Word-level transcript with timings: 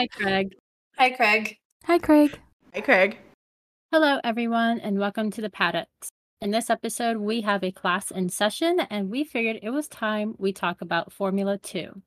Hi, 0.00 0.06
Craig. 0.06 0.54
Hi, 0.96 1.10
Craig. 1.10 1.58
Hi, 1.84 1.98
Craig. 1.98 2.40
Hi, 2.72 2.80
Craig. 2.80 3.18
Hello, 3.92 4.18
everyone, 4.24 4.80
and 4.80 4.98
welcome 4.98 5.30
to 5.30 5.42
the 5.42 5.50
Paddocks. 5.50 6.08
In 6.40 6.52
this 6.52 6.70
episode, 6.70 7.18
we 7.18 7.42
have 7.42 7.62
a 7.62 7.70
class 7.70 8.10
in 8.10 8.30
session, 8.30 8.80
and 8.88 9.10
we 9.10 9.24
figured 9.24 9.58
it 9.62 9.68
was 9.68 9.88
time 9.88 10.36
we 10.38 10.54
talk 10.54 10.80
about 10.80 11.12
Formula 11.12 11.58
2. 11.58 12.00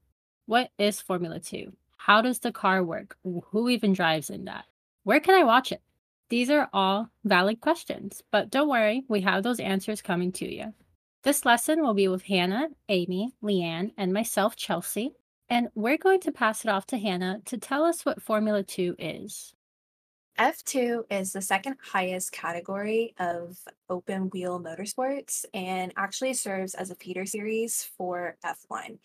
What 0.47 0.71
is 0.79 1.01
Formula 1.01 1.39
2? 1.39 1.71
How 1.97 2.23
does 2.23 2.39
the 2.39 2.51
car 2.51 2.83
work? 2.83 3.15
Who 3.23 3.69
even 3.69 3.93
drives 3.93 4.31
in 4.31 4.45
that? 4.45 4.65
Where 5.03 5.19
can 5.19 5.35
I 5.35 5.43
watch 5.43 5.71
it? 5.71 5.83
These 6.29 6.49
are 6.49 6.71
all 6.73 7.09
valid 7.23 7.61
questions, 7.61 8.23
but 8.31 8.49
don't 8.49 8.69
worry, 8.69 9.03
we 9.07 9.21
have 9.21 9.43
those 9.43 9.59
answers 9.59 10.01
coming 10.01 10.31
to 10.31 10.51
you. 10.51 10.73
This 11.21 11.45
lesson 11.45 11.83
will 11.83 11.93
be 11.93 12.07
with 12.07 12.23
Hanna, 12.23 12.69
Amy, 12.89 13.33
LeAnne, 13.43 13.91
and 13.99 14.11
myself, 14.11 14.55
Chelsea, 14.55 15.11
and 15.53 15.69
we're 15.75 15.99
going 15.99 16.19
to 16.19 16.31
pass 16.31 16.65
it 16.65 16.69
off 16.69 16.87
to 16.87 16.97
Hanna 16.97 17.39
to 17.45 17.59
tell 17.59 17.83
us 17.83 18.03
what 18.03 18.19
Formula 18.19 18.63
2 18.63 18.95
is. 18.97 19.53
F2 20.39 21.03
is 21.11 21.31
the 21.31 21.43
second 21.43 21.75
highest 21.79 22.31
category 22.31 23.13
of 23.19 23.59
open 23.87 24.31
wheel 24.31 24.59
motorsports 24.59 25.45
and 25.53 25.93
actually 25.95 26.33
serves 26.33 26.73
as 26.73 26.89
a 26.89 26.95
feeder 26.95 27.27
series 27.27 27.87
for 27.95 28.35
F1. 28.43 28.97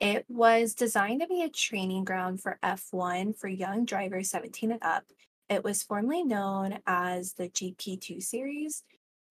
It 0.00 0.24
was 0.28 0.74
designed 0.74 1.20
to 1.20 1.28
be 1.28 1.42
a 1.42 1.48
training 1.48 2.02
ground 2.02 2.42
for 2.42 2.58
F1 2.64 3.38
for 3.38 3.46
young 3.46 3.84
drivers 3.84 4.30
17 4.30 4.72
and 4.72 4.82
up. 4.82 5.04
It 5.48 5.62
was 5.62 5.84
formerly 5.84 6.24
known 6.24 6.80
as 6.88 7.34
the 7.34 7.50
GP2 7.50 8.20
series 8.20 8.82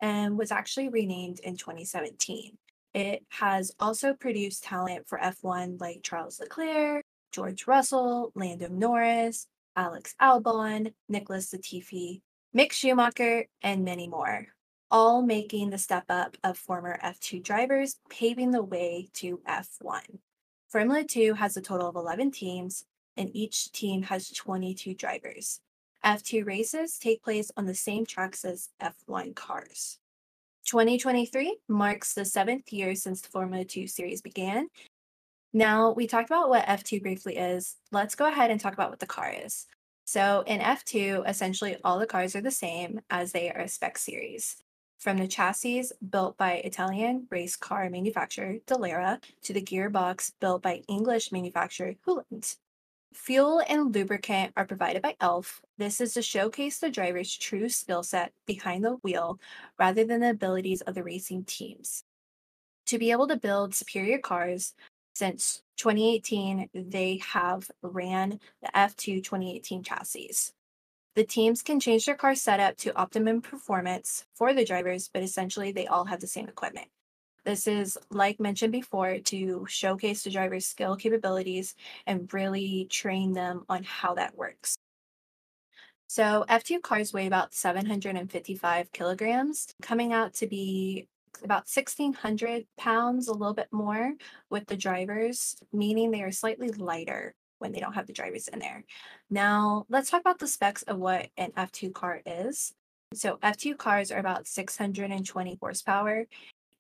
and 0.01 0.38
was 0.38 0.49
actually 0.49 0.88
renamed 0.88 1.41
in 1.41 1.57
2017. 1.57 2.57
It 2.94 3.25
has 3.30 3.72
also 3.80 4.13
produced 4.13 4.63
talent 4.63 5.08
for 5.08 5.17
F1 5.17 5.81
like 5.81 6.03
Charles 6.03 6.39
Leclerc, 6.39 7.03
George 7.31 7.66
Russell, 7.66 8.31
Lando 8.35 8.67
Norris, 8.67 9.47
Alex 9.75 10.13
Albon, 10.22 10.94
Nicholas 11.09 11.52
Latifi, 11.52 12.22
Mick 12.55 12.72
Schumacher, 12.72 13.47
and 13.63 13.83
many 13.83 14.08
more, 14.08 14.47
all 14.91 15.23
making 15.23 15.72
the 15.72 15.80
step 15.80 16.05
up 16.09 16.38
of 16.44 16.55
former 16.55 17.00
F2 17.03 17.44
drivers, 17.44 17.95
paving 18.11 18.52
the 18.52 18.61
way 18.61 19.09
to 19.13 19.41
F1. 19.47 20.19
Formula 20.69 21.03
2 21.03 21.33
has 21.33 21.57
a 21.57 21.61
total 21.61 21.89
of 21.89 21.95
11 21.95 22.30
teams, 22.30 22.85
and 23.17 23.35
each 23.35 23.72
team 23.72 24.03
has 24.03 24.30
22 24.30 24.94
drivers. 24.94 25.61
F2 26.05 26.45
races 26.45 27.00
take 27.00 27.23
place 27.23 27.50
on 27.57 27.66
the 27.66 27.73
same 27.73 28.05
tracks 28.05 28.45
as 28.45 28.69
F1 28.80 29.35
cars. 29.35 29.97
2023 30.66 31.58
marks 31.67 32.14
the 32.14 32.25
seventh 32.25 32.72
year 32.72 32.95
since 32.95 33.22
the 33.22 33.30
Formula 33.30 33.66
2 33.66 33.88
series 33.88 34.22
began. 34.22 34.67
Now, 35.53 35.92
we 35.92 36.08
talked 36.08 36.30
about 36.30 36.50
what 36.50 36.66
F2 36.66 37.02
briefly 37.02 37.38
is. 37.38 37.75
Let's 37.92 38.16
go 38.16 38.28
ahead 38.28 38.50
and 38.50 38.59
talk 38.59 38.73
about 38.73 38.89
what 38.89 39.00
the 39.00 39.06
car 39.06 39.31
is. 39.45 39.67
So, 40.06 40.44
in 40.47 40.59
F2, 40.59 41.28
essentially 41.30 41.78
all 41.84 42.00
the 42.00 42.08
cars 42.08 42.36
are 42.36 42.41
the 42.41 42.52
same 42.52 43.02
as 43.09 43.31
they 43.31 43.52
are 43.52 43.61
a 43.61 43.67
spec 43.67 43.97
series. 43.97 44.58
From 45.00 45.17
the 45.17 45.28
chassis 45.28 45.84
built 46.09 46.38
by 46.38 46.53
Italian 46.53 47.28
race 47.30 47.56
car 47.56 47.89
manufacturer 47.89 48.56
Dallara 48.66 49.22
to 49.44 49.53
the 49.53 49.61
gearbox 49.61 50.31
built 50.39 50.61
by 50.61 50.81
English 50.88 51.31
manufacturer 51.31 51.95
Hewland. 52.06 52.56
Fuel 53.14 53.61
and 53.69 53.94
lubricant 53.94 54.53
are 54.58 54.66
provided 54.66 55.02
by 55.02 55.16
ELF. 55.22 55.61
This 55.78 56.02
is 56.02 56.14
to 56.16 56.22
showcase 56.22 56.80
the 56.80 56.89
driver's 56.89 57.36
true 57.36 57.69
skill 57.69 58.02
set 58.02 58.33
behind 58.47 58.84
the 58.84 58.97
wheel 59.03 59.40
rather 59.78 60.03
than 60.03 60.22
the 60.22 60.31
abilities 60.31 60.81
of 60.81 60.96
the 60.96 61.03
racing 61.03 61.44
teams. 61.46 62.03
To 62.88 62.97
be 62.97 63.12
able 63.12 63.28
to 63.28 63.38
build 63.38 63.75
superior 63.75 64.18
cars, 64.18 64.73
since 65.13 65.62
2018, 65.78 66.69
they 66.73 67.18
have 67.18 67.69
ran 67.84 68.40
the 68.62 68.72
F2 68.75 69.23
2018 69.23 69.84
chassis. 69.84 70.52
The 71.16 71.23
teams 71.23 71.62
can 71.62 71.79
change 71.79 72.06
their 72.06 72.16
car 72.16 72.34
setup 72.34 72.78
to 72.78 72.97
optimum 72.97 73.41
performance 73.41 74.25
for 74.34 74.53
the 74.53 74.66
drivers, 74.66 75.07
but 75.13 75.22
essentially 75.22 75.72
they 75.72 75.85
all 75.85 76.06
have 76.06 76.19
the 76.19 76.28
same 76.28 76.47
equipment. 76.47 76.88
This 77.45 77.67
is, 77.67 77.97
like 78.09 78.39
mentioned 78.39 78.71
before, 78.71 79.19
to 79.19 79.65
showcase 79.67 80.23
the 80.23 80.29
driver's 80.29 80.65
skill 80.65 80.95
capabilities 80.95 81.75
and 82.07 82.31
really 82.33 82.87
train 82.89 83.33
them 83.33 83.65
on 83.67 83.83
how 83.83 84.15
that 84.15 84.35
works. 84.37 84.77
So, 86.07 86.45
F2 86.47 86.81
cars 86.81 87.11
weigh 87.11 87.27
about 87.27 87.53
755 87.53 88.91
kilograms, 88.91 89.73
coming 89.81 90.13
out 90.13 90.33
to 90.35 90.47
be 90.47 91.07
about 91.43 91.67
1600 91.67 92.65
pounds, 92.77 93.27
a 93.27 93.33
little 93.33 93.53
bit 93.55 93.69
more 93.71 94.13
with 94.49 94.67
the 94.67 94.77
drivers, 94.77 95.57
meaning 95.73 96.11
they 96.11 96.21
are 96.21 96.31
slightly 96.31 96.69
lighter 96.69 97.33
when 97.59 97.71
they 97.71 97.79
don't 97.79 97.93
have 97.93 98.07
the 98.07 98.13
drivers 98.13 98.47
in 98.47 98.59
there. 98.59 98.83
Now, 99.29 99.85
let's 99.89 100.09
talk 100.09 100.21
about 100.21 100.39
the 100.39 100.47
specs 100.47 100.83
of 100.83 100.99
what 100.99 101.29
an 101.37 101.51
F2 101.57 101.93
car 101.93 102.21
is. 102.25 102.73
So, 103.13 103.37
F2 103.37 103.77
cars 103.77 104.11
are 104.11 104.19
about 104.19 104.47
620 104.47 105.57
horsepower 105.59 106.25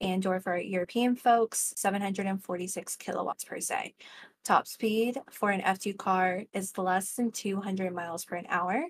and 0.03 0.25
or 0.25 0.39
for 0.39 0.57
European 0.57 1.15
folks, 1.15 1.73
746 1.77 2.97
kilowatts 2.97 3.45
per 3.45 3.59
se. 3.59 3.95
Top 4.43 4.67
speed 4.67 5.17
for 5.31 5.51
an 5.51 5.61
F2 5.61 5.97
car 5.97 6.43
is 6.53 6.77
less 6.77 7.13
than 7.15 7.31
200 7.31 7.93
miles 7.95 8.25
per 8.25 8.35
an 8.35 8.45
hour. 8.49 8.85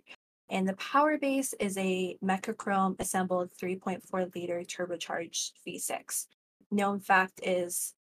And 0.49 0.67
the 0.67 0.75
power 0.75 1.17
base 1.17 1.53
is 1.59 1.77
a 1.77 2.17
Mecachrome 2.23 2.99
assembled 2.99 3.51
3.4 3.61 4.33
liter 4.35 4.61
turbocharged 4.61 5.51
V6. 5.65 6.25
Known 6.71 6.99
fact 6.99 7.39
is 7.43 7.93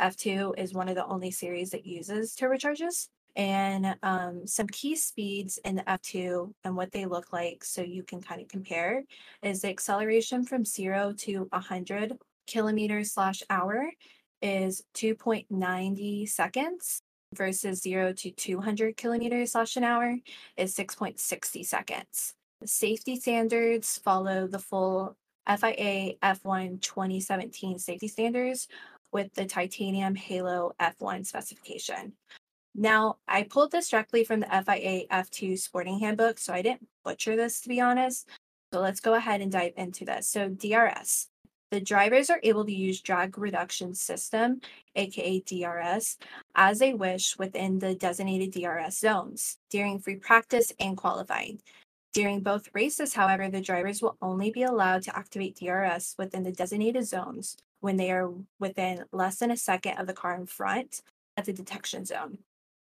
F2 0.00 0.58
is 0.58 0.74
one 0.74 0.88
of 0.88 0.96
the 0.96 1.06
only 1.06 1.30
series 1.30 1.70
that 1.70 1.86
uses 1.86 2.34
turbocharges. 2.34 3.08
And 3.36 3.96
um, 4.02 4.46
some 4.46 4.66
key 4.66 4.96
speeds 4.96 5.58
in 5.64 5.76
the 5.76 5.82
F2 5.82 6.52
and 6.64 6.74
what 6.74 6.90
they 6.90 7.06
look 7.06 7.32
like, 7.32 7.64
so 7.64 7.82
you 7.82 8.02
can 8.02 8.20
kind 8.20 8.40
of 8.40 8.48
compare, 8.48 9.04
is 9.42 9.60
the 9.60 9.68
acceleration 9.68 10.44
from 10.44 10.64
zero 10.64 11.12
to 11.18 11.46
100 11.50 12.18
kilometers 12.46 13.12
slash 13.12 13.42
hour 13.50 13.90
is 14.42 14.82
2.90 14.94 16.28
seconds 16.28 17.02
versus 17.34 17.82
0 17.82 18.12
to 18.12 18.30
200 18.30 18.96
kilometers 18.96 19.52
slash 19.52 19.76
an 19.76 19.84
hour 19.84 20.16
is 20.56 20.74
6.60 20.74 21.64
seconds. 21.64 22.34
Safety 22.64 23.16
standards 23.16 23.98
follow 23.98 24.46
the 24.46 24.58
full 24.58 25.16
FIA 25.46 26.14
F1 26.22 26.80
2017 26.80 27.78
safety 27.78 28.08
standards 28.08 28.66
with 29.12 29.32
the 29.34 29.44
titanium 29.44 30.14
halo 30.14 30.72
F1 30.80 31.24
specification. 31.24 32.12
Now, 32.74 33.16
I 33.26 33.44
pulled 33.44 33.72
this 33.72 33.88
directly 33.88 34.24
from 34.24 34.40
the 34.40 34.46
FIA 34.46 35.06
F2 35.10 35.58
sporting 35.58 35.98
handbook, 35.98 36.38
so 36.38 36.52
I 36.52 36.62
didn't 36.62 36.86
butcher 37.04 37.36
this 37.36 37.60
to 37.62 37.68
be 37.68 37.80
honest. 37.80 38.28
So 38.72 38.80
let's 38.80 39.00
go 39.00 39.14
ahead 39.14 39.40
and 39.40 39.50
dive 39.50 39.72
into 39.76 40.04
this. 40.04 40.28
So, 40.28 40.48
DRS 40.48 41.28
the 41.70 41.80
drivers 41.80 42.30
are 42.30 42.40
able 42.42 42.64
to 42.64 42.72
use 42.72 43.00
drag 43.00 43.36
reduction 43.38 43.94
system, 43.94 44.60
aka 44.94 45.40
DRS, 45.40 46.16
as 46.54 46.78
they 46.78 46.94
wish 46.94 47.36
within 47.38 47.78
the 47.80 47.94
designated 47.94 48.52
DRS 48.52 48.98
zones 48.98 49.58
during 49.70 49.98
free 49.98 50.16
practice 50.16 50.72
and 50.78 50.96
qualifying. 50.96 51.60
During 52.14 52.40
both 52.40 52.70
races, 52.72 53.14
however, 53.14 53.50
the 53.50 53.60
drivers 53.60 54.00
will 54.00 54.16
only 54.22 54.50
be 54.50 54.62
allowed 54.62 55.02
to 55.02 55.16
activate 55.16 55.58
DRS 55.58 56.14
within 56.16 56.44
the 56.44 56.52
designated 56.52 57.06
zones 57.06 57.56
when 57.80 57.96
they 57.96 58.10
are 58.10 58.32
within 58.58 59.04
less 59.12 59.38
than 59.38 59.50
a 59.50 59.56
second 59.56 59.98
of 59.98 60.06
the 60.06 60.14
car 60.14 60.34
in 60.34 60.46
front 60.46 61.02
at 61.36 61.44
the 61.44 61.52
detection 61.52 62.04
zone. 62.04 62.38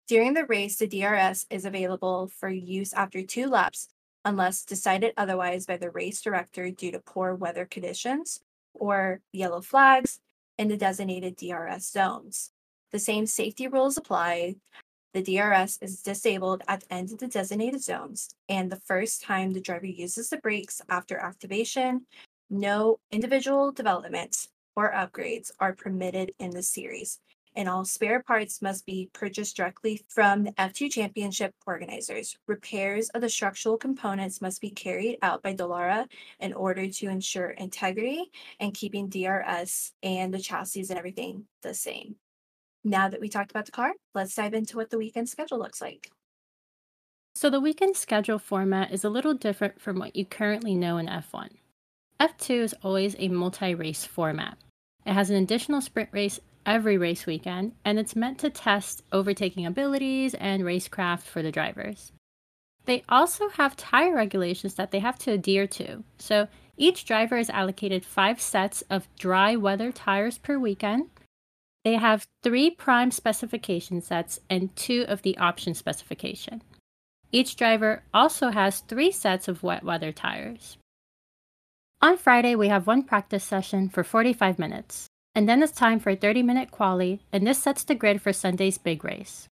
During 0.07 0.36
the 0.36 0.45
race, 0.45 0.77
the 0.77 0.88
DRS 0.88 1.48
is 1.50 1.65
available 1.65 2.27
for 2.27 2.48
use 2.50 2.94
after 2.94 3.24
two 3.24 3.48
laps 3.48 3.89
unless 4.24 4.63
decided 4.63 5.13
otherwise 5.18 5.65
by 5.65 5.77
the 5.77 5.92
race 5.92 6.21
director 6.21 6.69
due 6.71 6.92
to 6.92 7.00
poor 7.00 7.36
weather 7.36 7.65
conditions 7.65 8.39
or 8.75 9.22
yellow 9.31 9.62
flags 9.62 10.19
in 10.57 10.68
the 10.68 10.77
designated 10.77 11.36
DRS 11.36 11.89
zones. 11.89 12.51
The 12.92 13.00
same 13.00 13.25
safety 13.25 13.68
rules 13.68 13.98
apply. 13.98 14.56
The 15.13 15.24
DRS 15.24 15.80
is 15.81 16.01
disabled 16.01 16.63
at 16.68 16.81
the 16.81 16.94
end 16.94 17.12
of 17.12 17.19
the 17.19 17.27
designated 17.27 17.81
zones, 17.81 18.36
and 18.50 18.72
the 18.72 18.81
first 18.81 19.24
time 19.24 19.54
the 19.54 19.62
driver 19.62 19.86
uses 19.86 20.30
the 20.30 20.38
brakes 20.38 20.81
after 20.89 21.18
activation, 21.18 22.06
no 22.50 23.00
individual 23.12 23.72
developments 23.72 24.50
or 24.75 24.92
upgrades 24.92 25.51
are 25.60 25.74
permitted 25.74 26.33
in 26.39 26.51
the 26.51 26.62
series, 26.62 27.19
and 27.56 27.69
all 27.69 27.86
spare 27.86 28.22
parts 28.22 28.62
must 28.62 28.86
be 28.86 29.10
purchased 29.13 29.57
directly 29.57 30.04
from 30.07 30.44
the 30.44 30.52
F2 30.54 30.92
Championship 30.92 31.54
organizers. 31.66 32.38
Repairs 32.48 33.10
of 33.10 33.22
the 33.22 33.30
structural 33.30 33.78
components 33.78 34.42
must 34.42 34.62
be 34.62 34.69
carried 34.69 35.18
out 35.22 35.42
by 35.42 35.54
Dallara 35.54 36.07
in 36.40 36.54
order 36.54 36.88
to 36.88 37.07
ensure 37.07 37.50
integrity 37.52 38.31
and 38.60 38.74
keeping 38.74 39.10
DRS 39.10 39.94
and 40.04 40.34
the 40.34 40.40
chassis 40.40 40.86
and 40.90 40.98
everything 40.98 41.46
the 41.62 41.74
same. 41.74 42.16
Now 42.84 43.10
that 43.10 43.22
we 43.22 43.30
talked 43.30 43.52
about 43.52 43.66
the 43.66 43.72
car, 43.72 43.94
let's 44.13 44.36
dive 44.36 44.54
into 44.54 44.78
what 44.78 44.90
the 44.90 44.98
weekend 44.98 45.30
schedule 45.30 45.60
looks 45.60 45.81
like. 45.81 46.12
So, 47.34 47.50
the 47.50 47.60
weekend 47.60 47.98
schedule 47.98 48.40
format 48.40 48.92
is 48.92 49.04
a 49.04 49.10
little 49.10 49.34
different 49.34 49.81
from 49.81 50.00
what 50.00 50.16
you 50.16 50.24
currently 50.24 50.74
know 50.74 50.98
in 50.98 51.08
F1. 51.08 51.50
F2 52.19 52.62
is 52.62 52.75
always 52.81 53.16
a 53.19 53.28
multi 53.28 53.75
race 53.75 54.06
format. 54.06 54.58
It 55.06 55.13
has 55.13 55.30
an 55.30 55.36
additional 55.36 55.81
sprint 55.81 56.10
race 56.13 56.40
every 56.65 56.97
race 56.97 57.25
weekend, 57.25 57.73
and 57.83 58.00
it's 58.00 58.15
meant 58.15 58.39
to 58.39 58.50
test 58.50 59.03
overtaking 59.12 59.65
abilities 59.65 60.33
and 60.35 60.63
racecraft 60.63 61.21
for 61.21 61.41
the 61.41 61.51
drivers. 61.51 62.12
They 62.85 63.03
also 63.09 63.50
have 63.50 63.75
tire 63.75 64.15
regulations 64.15 64.75
that 64.75 64.91
they 64.91 65.00
have 65.00 65.17
to 65.19 65.31
adhere 65.31 65.67
to. 65.67 66.03
So 66.17 66.47
each 66.77 67.06
driver 67.06 67.38
is 67.38 67.50
allocated 67.50 68.06
five 68.06 68.39
sets 68.39 68.83
of 68.89 69.07
dry 69.17 69.56
weather 69.56 69.91
tires 69.91 70.38
per 70.38 70.57
weekend. 70.57 71.09
They 71.83 71.95
have 71.95 72.27
three 72.44 72.69
prime 72.69 73.12
specification 73.12 74.01
sets 74.01 74.39
and 74.50 74.75
two 74.75 75.06
of 75.07 75.21
the 75.21 75.38
option 75.38 75.73
specification. 75.73 76.63
Each 77.31 77.56
driver 77.56 78.03
also 78.13 78.50
has 78.50 78.79
three 78.79 79.12
sets 79.12 79.47
of 79.47 79.63
wet 79.63 79.83
weather 79.83 80.12
tires. 80.12 80.77
On 82.01 82.17
Friday, 82.17 82.56
we 82.56 82.67
have 82.67 82.88
one 82.88 83.03
practice 83.03 83.44
session 83.44 83.89
for 83.89 84.03
45 84.03 84.59
minutes, 84.59 85.07
and 85.36 85.48
then 85.48 85.62
it's 85.62 85.74
time 85.74 86.00
for 86.00 86.12
a 86.12 86.16
30 86.16 86.42
minute 86.42 86.72
quali, 86.72 87.20
and 87.32 87.46
this 87.46 87.62
sets 87.62 87.84
the 87.84 87.94
grid 87.94 88.22
for 88.22 88.32
Sunday's 88.32 88.78
big 88.78 89.04
race. 89.04 89.50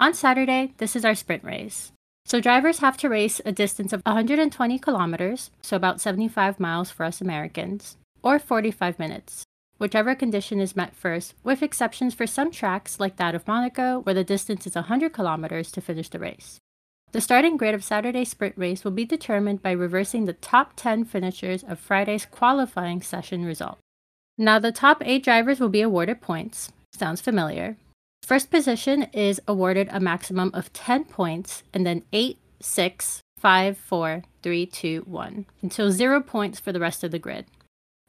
On 0.00 0.14
Saturday, 0.14 0.74
this 0.78 0.94
is 0.94 1.04
our 1.04 1.16
sprint 1.16 1.42
race. 1.42 1.90
So 2.24 2.40
drivers 2.40 2.78
have 2.78 2.96
to 2.98 3.08
race 3.08 3.40
a 3.44 3.52
distance 3.52 3.92
of 3.92 4.02
120 4.06 4.78
kilometers, 4.78 5.50
so 5.60 5.76
about 5.76 6.00
75 6.00 6.60
miles 6.60 6.90
for 6.90 7.04
us 7.04 7.20
Americans, 7.20 7.96
or 8.22 8.38
45 8.38 8.98
minutes, 8.98 9.44
whichever 9.78 10.14
condition 10.14 10.60
is 10.60 10.76
met 10.76 10.94
first, 10.94 11.34
with 11.42 11.62
exceptions 11.62 12.14
for 12.14 12.26
some 12.26 12.52
tracks 12.52 13.00
like 13.00 13.16
that 13.16 13.34
of 13.34 13.48
Monaco, 13.48 14.00
where 14.00 14.14
the 14.14 14.22
distance 14.22 14.66
is 14.66 14.76
100 14.76 15.12
kilometers 15.12 15.72
to 15.72 15.80
finish 15.80 16.08
the 16.10 16.18
race. 16.18 16.58
The 17.12 17.22
starting 17.22 17.56
grid 17.56 17.74
of 17.74 17.82
Saturday's 17.82 18.28
sprint 18.28 18.58
race 18.58 18.84
will 18.84 18.92
be 18.92 19.06
determined 19.06 19.62
by 19.62 19.70
reversing 19.70 20.26
the 20.26 20.34
top 20.34 20.74
10 20.76 21.06
finishers 21.06 21.64
of 21.64 21.78
Friday's 21.78 22.26
qualifying 22.26 23.00
session 23.00 23.46
result. 23.46 23.78
Now, 24.40 24.60
the 24.60 24.70
top 24.70 25.02
8 25.04 25.24
drivers 25.24 25.58
will 25.58 25.68
be 25.68 25.82
awarded 25.82 26.20
points. 26.20 26.70
Sounds 26.92 27.20
familiar. 27.20 27.76
First 28.22 28.50
position 28.52 29.04
is 29.12 29.40
awarded 29.48 29.88
a 29.90 29.98
maximum 29.98 30.52
of 30.54 30.72
10 30.72 31.06
points, 31.06 31.64
and 31.74 31.84
then 31.84 32.04
8, 32.12 32.38
6, 32.60 33.20
5, 33.36 33.76
4, 33.76 34.22
3, 34.42 34.66
2, 34.66 35.02
1, 35.06 35.46
until 35.62 35.90
0 35.90 36.20
points 36.22 36.60
for 36.60 36.70
the 36.70 36.80
rest 36.80 37.02
of 37.02 37.10
the 37.10 37.18
grid. 37.18 37.46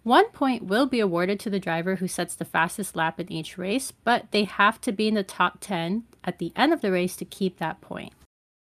One 0.04 0.30
point 0.30 0.64
will 0.64 0.86
be 0.86 1.00
awarded 1.00 1.40
to 1.42 1.50
the 1.50 1.60
driver 1.60 1.96
who 1.96 2.08
sets 2.08 2.36
the 2.36 2.46
fastest 2.46 2.96
lap 2.96 3.20
in 3.20 3.32
each 3.32 3.58
race, 3.58 3.92
but 3.92 4.32
they 4.32 4.44
have 4.44 4.80
to 4.82 4.92
be 4.92 5.08
in 5.08 5.16
the 5.16 5.24
top 5.24 5.58
10 5.60 6.04
at 6.24 6.38
the 6.38 6.54
end 6.56 6.74
of 6.74 6.82
the 6.82 6.92
race 6.92 7.16
to 7.18 7.26
keep 7.26 7.58
that 7.58 7.82
point. 7.82 8.14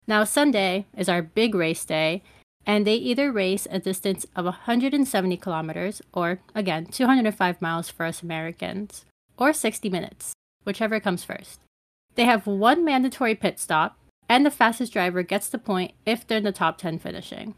Now, 0.05 0.25
Sunday 0.25 0.85
is 0.97 1.07
our 1.07 1.21
big 1.21 1.55
race 1.55 1.85
day, 1.85 2.23
and 2.65 2.87
they 2.87 2.95
either 2.95 3.31
race 3.31 3.67
a 3.69 3.79
distance 3.79 4.25
of 4.35 4.45
170 4.45 5.37
kilometers, 5.37 6.01
or 6.13 6.39
again, 6.55 6.85
205 6.85 7.61
miles 7.61 7.89
for 7.89 8.05
us 8.05 8.21
Americans, 8.21 9.05
or 9.37 9.53
60 9.53 9.89
minutes 9.89 10.33
whichever 10.63 10.99
comes 10.99 11.23
first. 11.23 11.59
They 12.15 12.25
have 12.25 12.47
one 12.47 12.85
mandatory 12.85 13.35
pit 13.35 13.59
stop, 13.59 13.97
and 14.29 14.45
the 14.45 14.51
fastest 14.51 14.93
driver 14.93 15.23
gets 15.23 15.49
the 15.49 15.57
point 15.57 15.93
if 16.05 16.25
they're 16.25 16.37
in 16.37 16.43
the 16.43 16.51
top 16.51 16.77
10 16.77 16.99
finishing. 16.99 17.55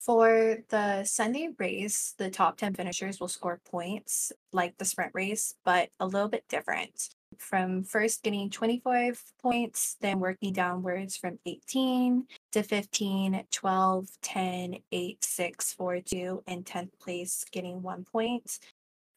For 0.00 0.58
the 0.68 1.04
Sunday 1.04 1.48
race, 1.58 2.14
the 2.16 2.30
top 2.30 2.58
10 2.58 2.74
finishers 2.74 3.18
will 3.18 3.28
score 3.28 3.60
points 3.68 4.32
like 4.52 4.78
the 4.78 4.84
sprint 4.84 5.12
race, 5.14 5.54
but 5.64 5.88
a 5.98 6.06
little 6.06 6.28
bit 6.28 6.44
different. 6.48 7.08
From 7.38 7.84
first 7.84 8.22
getting 8.22 8.50
25 8.50 9.22
points, 9.40 9.96
then 10.00 10.20
working 10.20 10.52
downwards 10.52 11.16
from 11.16 11.38
18 11.46 12.26
to 12.52 12.62
15, 12.62 13.44
12, 13.50 14.08
10, 14.22 14.76
8, 14.92 15.24
6, 15.24 15.72
4, 15.72 16.00
2, 16.00 16.42
and 16.46 16.64
10th 16.64 16.98
place 17.00 17.44
getting 17.52 17.82
one 17.82 18.04
point. 18.04 18.58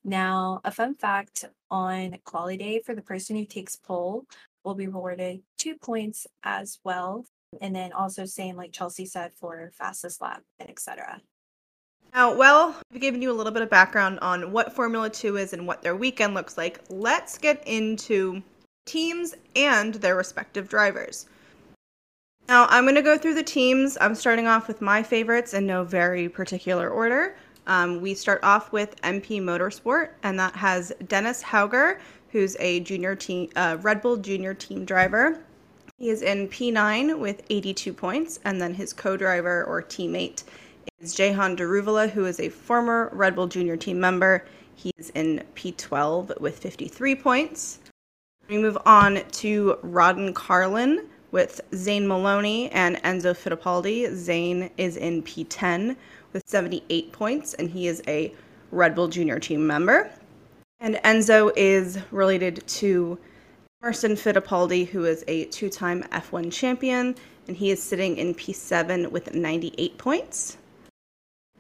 Now, 0.04 0.62
a 0.64 0.72
fun 0.72 0.96
fact 0.96 1.46
on 1.70 2.18
quality 2.24 2.58
day 2.58 2.82
for 2.86 2.96
the 2.96 3.02
person 3.02 3.36
who 3.36 3.46
takes 3.46 3.76
pole 3.76 4.26
will 4.64 4.76
be 4.76 4.88
rewarded 4.88 5.42
two 5.58 5.76
points 5.76 6.28
as 6.44 6.80
well. 6.84 7.26
And 7.62 7.76
then 7.76 7.94
also 7.94 8.26
same 8.26 8.56
like 8.56 8.72
Chelsea 8.72 9.06
said 9.06 9.34
for 9.34 9.72
fastest 9.74 10.22
lap 10.22 10.44
and 10.60 10.70
etc. 10.70 11.22
Now, 12.14 12.34
well, 12.34 12.76
I've 12.94 13.02
given 13.02 13.22
you 13.22 13.32
a 13.32 13.34
little 13.34 13.52
bit 13.52 13.62
of 13.62 13.70
background 13.70 14.20
on 14.22 14.52
what 14.52 14.74
Formula 14.74 15.10
2 15.10 15.38
is 15.38 15.54
and 15.54 15.68
what 15.68 15.84
their 15.84 15.96
weekend 15.96 16.34
looks 16.34 16.58
like. 16.58 16.82
Let's 16.90 17.38
get 17.38 17.66
into 17.68 18.42
teams 18.86 19.36
and 19.56 19.94
their 19.96 20.16
respective 20.16 20.68
drivers. 20.68 21.28
Now, 22.48 22.66
I'm 22.70 22.86
going 22.86 22.96
to 22.96 23.04
go 23.04 23.18
through 23.18 23.36
the 23.36 23.44
teams. 23.44 23.96
I'm 24.02 24.16
starting 24.16 24.48
off 24.48 24.68
with 24.68 24.82
my 24.82 25.04
favorites 25.04 25.54
in 25.54 25.68
no 25.68 25.84
very 25.84 26.28
particular 26.28 26.90
order. 26.90 27.36
Um, 27.68 28.02
we 28.02 28.16
start 28.16 28.44
off 28.44 28.72
with 28.72 29.00
MP 29.02 29.40
Motorsport, 29.40 30.10
and 30.24 30.40
that 30.40 30.56
has 30.56 30.92
Dennis 31.08 31.44
Hauger, 31.44 32.00
who's 32.32 32.58
a 32.60 32.80
junior 32.80 33.16
team, 33.16 33.52
uh, 33.56 33.78
Red 33.82 34.02
Bull 34.02 34.18
junior 34.18 34.56
team 34.56 34.84
driver. 34.84 35.40
He 36.00 36.10
is 36.10 36.24
in 36.24 36.48
P9 36.48 37.20
with 37.20 37.44
82 37.52 37.94
points, 37.94 38.40
and 38.44 38.60
then 38.60 38.74
his 38.74 38.94
co-driver 38.94 39.64
or 39.66 39.84
teammate 39.84 40.44
is 41.00 41.14
Jehan 41.14 41.56
Daruvala, 41.56 42.10
who 42.10 42.26
is 42.26 42.40
a 42.40 42.50
former 42.50 43.10
Red 43.14 43.36
Bull 43.36 43.48
junior 43.48 43.78
team 43.78 44.00
member. 44.00 44.46
He's 44.76 45.12
in 45.16 45.44
P12 45.56 46.40
with 46.40 46.60
53 46.60 47.16
points. 47.16 47.80
We 48.50 48.58
move 48.58 48.78
on 48.86 49.22
to 49.32 49.78
Rodin 49.82 50.34
Carlin 50.34 51.08
with 51.32 51.62
Zane 51.76 52.08
Maloney 52.08 52.70
and 52.72 52.98
Enzo 53.04 53.36
Fittipaldi. 53.36 54.14
Zane 54.14 54.70
is 54.78 54.98
in 54.98 55.24
P10 55.24 55.96
with 56.34 56.44
78 56.48 57.12
points, 57.12 57.54
and 57.56 57.70
he 57.70 57.88
is 57.88 58.02
a 58.08 58.34
Red 58.72 58.96
Bull 58.96 59.08
Junior 59.08 59.40
team 59.40 59.66
member. 59.66 60.10
And 60.80 60.96
Enzo 61.06 61.52
is 61.56 62.00
related 62.12 62.66
to 62.68 63.18
Emerson 63.84 64.16
Fittipaldi, 64.16 64.88
who 64.88 65.06
is 65.06 65.24
a 65.28 65.46
two 65.46 65.70
time 65.70 66.04
F1 66.12 66.52
champion, 66.52 67.16
and 67.48 67.58
he 67.58 67.72
is 67.72 67.82
sitting 67.82 68.18
in 68.18 68.34
P7 68.34 69.12
with 69.12 69.34
98 69.34 69.98
points. 69.98 70.58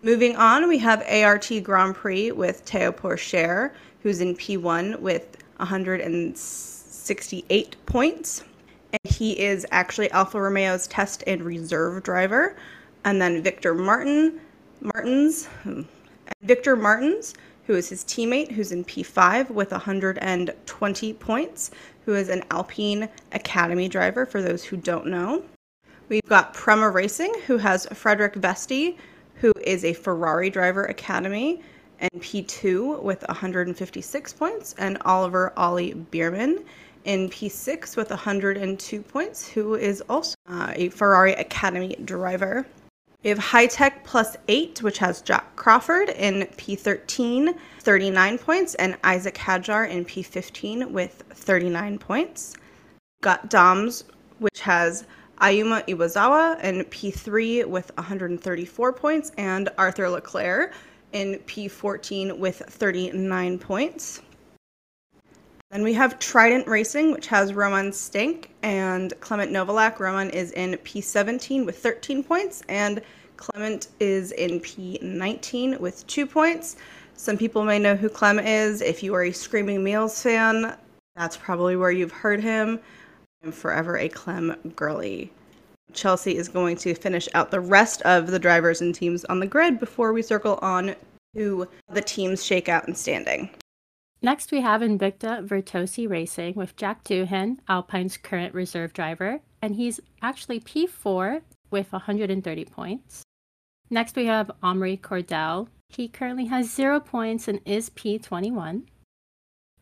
Moving 0.01 0.37
on, 0.37 0.69
we 0.69 0.77
have 0.77 1.03
ART 1.09 1.51
Grand 1.61 1.93
Prix 1.93 2.31
with 2.31 2.65
Théo 2.65 2.95
Pourchaire, 2.95 3.71
who's 4.01 4.21
in 4.21 4.33
P1 4.33 4.97
with 5.01 5.35
168 5.57 7.75
points. 7.85 8.45
And 8.93 9.01
he 9.03 9.37
is 9.37 9.65
actually 9.71 10.09
Alfa 10.11 10.37
Romeo's 10.37 10.87
test 10.87 11.25
and 11.27 11.41
reserve 11.41 12.01
driver. 12.03 12.55
And 13.03 13.21
then 13.21 13.43
Victor 13.43 13.73
Martin 13.73 14.39
Martins, 14.79 15.47
hmm, 15.63 15.81
Victor 16.43 16.77
Martins, 16.77 17.33
who 17.67 17.75
is 17.75 17.89
his 17.89 18.05
teammate, 18.05 18.51
who's 18.51 18.71
in 18.71 18.85
P5 18.85 19.49
with 19.49 19.73
120 19.73 21.13
points, 21.13 21.71
who 22.05 22.15
is 22.15 22.29
an 22.29 22.45
Alpine 22.51 23.09
Academy 23.33 23.89
driver, 23.89 24.25
for 24.25 24.41
those 24.41 24.63
who 24.63 24.77
don't 24.77 25.07
know. 25.07 25.43
We've 26.07 26.23
got 26.29 26.53
Prema 26.53 26.89
Racing, 26.89 27.33
who 27.47 27.57
has 27.57 27.85
Frederik 27.87 28.35
Vesti, 28.35 28.95
who 29.39 29.51
is 29.63 29.85
a 29.85 29.93
Ferrari 29.93 30.49
driver 30.49 30.85
academy, 30.85 31.61
and 31.99 32.11
P2 32.21 33.01
with 33.01 33.27
156 33.27 34.33
points, 34.33 34.75
and 34.77 34.97
Oliver 35.03 35.53
Ollie 35.57 35.93
Bearman 35.93 36.63
in 37.05 37.29
P6 37.29 37.97
with 37.97 38.09
102 38.09 39.01
points, 39.01 39.47
who 39.47 39.75
is 39.75 40.01
also 40.09 40.35
uh, 40.47 40.73
a 40.75 40.89
Ferrari 40.89 41.33
Academy 41.33 41.95
driver. 42.05 42.65
We 43.23 43.29
have 43.29 43.39
High 43.39 43.67
Tech 43.67 44.05
plus 44.05 44.37
8, 44.47 44.81
which 44.81 44.97
has 44.99 45.21
Jack 45.21 45.55
Crawford 45.55 46.09
in 46.09 46.47
P13, 46.57 47.53
39 47.79 48.37
points, 48.37 48.75
and 48.75 48.97
Isack 49.03 49.35
Hadjar 49.35 49.89
in 49.89 50.05
P15 50.05 50.89
with 50.91 51.23
39 51.31 51.97
points. 51.99 52.55
Got 53.21 53.49
DAMS, 53.49 54.05
which 54.39 54.61
has 54.61 55.05
Ayumu 55.41 55.85
Iwasa 55.87 56.61
in 56.63 56.83
P3 56.85 57.65
with 57.65 57.91
134 57.95 58.93
points, 58.93 59.31
and 59.37 59.69
Arthur 59.77 60.09
Leclerc 60.09 60.73
in 61.13 61.39
P14 61.47 62.37
with 62.37 62.57
39 62.67 63.59
points. 63.59 64.21
Then 65.71 65.83
we 65.83 65.93
have 65.93 66.19
Trident 66.19 66.67
Racing, 66.67 67.11
which 67.11 67.27
has 67.27 67.53
Roman 67.53 67.91
Staněk 67.91 68.47
and 68.63 69.13
Clement 69.19 69.51
Novalak. 69.51 69.99
Roman 69.99 70.29
is 70.31 70.51
in 70.53 70.73
P17 70.77 71.65
with 71.65 71.77
13 71.77 72.23
points, 72.23 72.63
and 72.67 73.01
Clement 73.37 73.89
is 73.99 74.31
in 74.33 74.59
P19 74.59 75.79
with 75.79 76.05
two 76.07 76.25
points. 76.25 76.75
Some 77.15 77.37
people 77.37 77.63
may 77.63 77.79
know 77.79 77.95
who 77.95 78.09
Clem 78.09 78.39
is. 78.39 78.81
If 78.81 79.03
you 79.03 79.13
are 79.13 79.23
a 79.23 79.31
Screaming 79.31 79.83
Meals 79.83 80.21
fan, 80.21 80.75
that's 81.15 81.37
probably 81.37 81.75
where 81.75 81.91
you've 81.91 82.11
heard 82.11 82.41
him. 82.41 82.79
I'm 83.43 83.51
forever 83.53 83.97
a 83.97 84.09
Clem 84.09 84.55
girly. 84.75 85.31
Chelsea 85.93 86.35
is 86.35 86.49
going 86.49 86.75
to 86.77 86.93
finish 86.93 87.27
out 87.33 87.51
the 87.51 87.59
rest 87.59 88.01
of 88.03 88.27
the 88.27 88.39
drivers 88.39 88.81
and 88.81 88.93
teams 88.93 89.25
on 89.25 89.39
the 89.39 89.47
grid 89.47 89.79
before 89.79 90.13
we 90.13 90.21
circle 90.21 90.59
on 90.61 90.95
to 91.35 91.67
the 91.89 92.01
teams 92.01 92.43
shakeout 92.43 92.85
and 92.85 92.97
standing. 92.97 93.49
Next, 94.21 94.51
we 94.51 94.59
have 94.59 94.81
Invicta 94.81 95.47
Virtuosi 95.47 96.09
Racing 96.09 96.55
with 96.55 96.75
Jack 96.75 97.05
Doohan, 97.05 97.59
Alpine's 97.69 98.17
current 98.17 98.53
reserve 98.53 98.91
driver, 98.91 99.39
and 99.61 99.75
he's 99.75 100.01
actually 100.21 100.59
P4 100.59 101.41
with 101.71 101.91
130 101.93 102.65
points. 102.65 103.23
Next, 103.89 104.17
we 104.17 104.25
have 104.25 104.51
Amaury 104.61 104.99
Cordeel. 104.99 105.69
He 105.87 106.09
currently 106.09 106.47
has 106.47 106.69
zero 106.69 106.99
points 106.99 107.47
and 107.47 107.61
is 107.65 107.89
P21. 107.91 108.83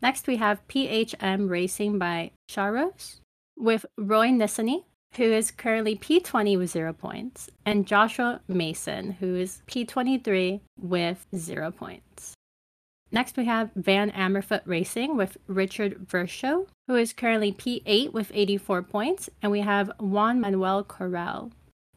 Next, 0.01 0.27
we 0.27 0.37
have 0.37 0.65
PHM 0.67 1.49
Racing 1.49 1.97
by 1.97 2.31
Charouz 2.47 3.19
with 3.57 3.85
Roy 3.97 4.27
Nissany, 4.29 4.83
who 5.15 5.23
is 5.23 5.51
currently 5.51 5.95
P20 5.95 6.57
with 6.57 6.69
zero 6.69 6.93
points, 6.93 7.49
and 7.65 7.87
Joshua 7.87 8.41
Mason, 8.47 9.11
who 9.13 9.35
is 9.35 9.61
P23 9.67 10.61
with 10.77 11.25
zero 11.35 11.71
points. 11.71 12.33
Next, 13.11 13.37
we 13.37 13.45
have 13.45 13.71
Van 13.75 14.11
Amersfoort 14.11 14.63
Racing 14.65 15.15
with 15.15 15.37
Richard 15.47 16.07
Verschoor, 16.07 16.67
who 16.87 16.95
is 16.95 17.13
currently 17.13 17.53
P8 17.53 18.11
with 18.11 18.31
84 18.33 18.83
points, 18.83 19.29
and 19.41 19.51
we 19.51 19.61
have 19.61 19.91
Juan 19.99 20.41
Manuel 20.41 20.83
Correa, 20.83 21.49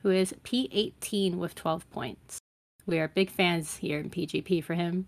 who 0.02 0.11
is 0.11 0.35
P18 0.45 1.35
with 1.35 1.57
12 1.57 1.90
points. 1.90 2.38
We 2.87 2.99
are 3.00 3.09
big 3.09 3.31
fans 3.31 3.79
here 3.79 3.99
in 3.99 4.11
PGP 4.11 4.62
for 4.62 4.75
him. 4.75 5.07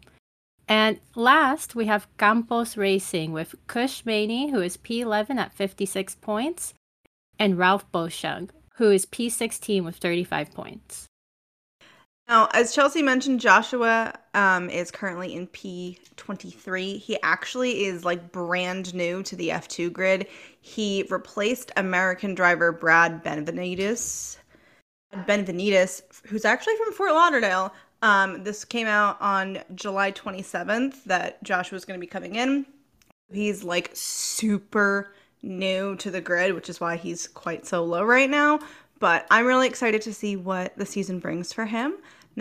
And 0.69 1.01
last, 1.15 1.75
we 1.75 1.87
have 1.87 2.09
Campos 2.19 2.77
Racing 2.77 3.33
with 3.33 3.55
Kush 3.67 4.05
Maini, 4.05 4.51
who 4.51 4.61
is 4.61 4.77
P11 4.77 5.37
at 5.37 5.53
56 5.53 6.15
points, 6.17 6.75
and 7.39 7.59
Ralph 7.59 7.91
Boschung, 7.93 8.51
who 8.77 8.91
is 8.91 9.07
P16 9.07 9.85
with 9.85 9.97
35 9.97 10.53
points. 10.53 11.09
Now, 12.29 12.49
as 12.55 12.75
Chelsea 12.75 13.03
mentioned, 13.03 13.41
Joshua 13.41 14.15
um, 14.33 14.71
is 14.71 14.91
currently 14.91 15.35
in 15.35 15.49
P23. 15.49 16.99
He 16.99 17.19
actually 17.23 17.85
is 17.85 18.05
like 18.05 18.33
brand 18.33 18.95
new 18.95 19.23
to 19.25 19.37
the 19.37 19.51
F2 19.51 19.93
grid. 19.93 20.29
He 20.61 21.05
replaced 21.11 21.73
American 21.77 22.35
driver 22.35 22.73
Brad 22.73 23.23
Benavides. 23.23 24.39
Benavides, 25.27 26.03
who's 26.27 26.45
actually 26.45 26.77
from 26.77 26.93
Fort 26.95 27.13
Lauderdale. 27.13 27.75
Um, 28.03 28.43
this 28.43 28.65
came 28.65 28.89
out 28.89 29.17
on 29.21 29.61
July 29.75 30.13
27th 30.13 31.05
that 31.05 31.43
Joshua 31.43 31.77
was 31.77 31.85
going 31.85 31.99
to 31.99 32.05
be 32.05 32.09
coming 32.09 32.35
in. 32.35 32.67
He's 33.33 33.63
like 33.63 33.91
super 33.95 35.15
new 35.43 35.97
to 35.97 36.11
the 36.11 36.21
grid, 36.21 36.55
which 36.55 36.69
is 36.69 36.81
why 36.81 36.97
he's 36.97 37.29
quite 37.29 37.65
so 37.65 37.85
low 37.85 38.05
right 38.05 38.29
now. 38.29 38.59
But 38.99 39.27
I'm 39.31 39.47
really 39.47 39.67
excited 39.67 40.03
to 40.03 40.15
see 40.15 40.37
what 40.37 40.77
the 40.77 40.87
season 40.87 41.19
brings 41.19 41.53
for 41.53 41.65
him. 41.65 41.95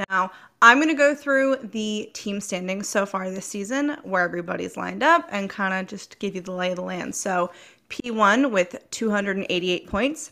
Now, 0.10 0.32
I'm 0.62 0.78
going 0.78 0.90
to 0.90 0.94
go 0.94 1.16
through 1.16 1.58
the 1.58 2.10
team 2.14 2.40
standings 2.40 2.88
so 2.88 3.06
far 3.06 3.30
this 3.30 3.46
season, 3.46 3.98
where 4.04 4.24
everybody's 4.24 4.78
lined 4.78 5.04
up, 5.04 5.28
and 5.32 5.50
kind 5.50 5.74
of 5.74 5.88
just 5.88 6.20
give 6.20 6.36
you 6.36 6.42
the 6.42 6.52
lay 6.52 6.70
of 6.70 6.78
the 6.78 6.84
land. 6.84 7.16
So, 7.16 7.52
P1 7.90 8.52
with 8.52 8.78
288 8.92 9.88
points, 9.88 10.32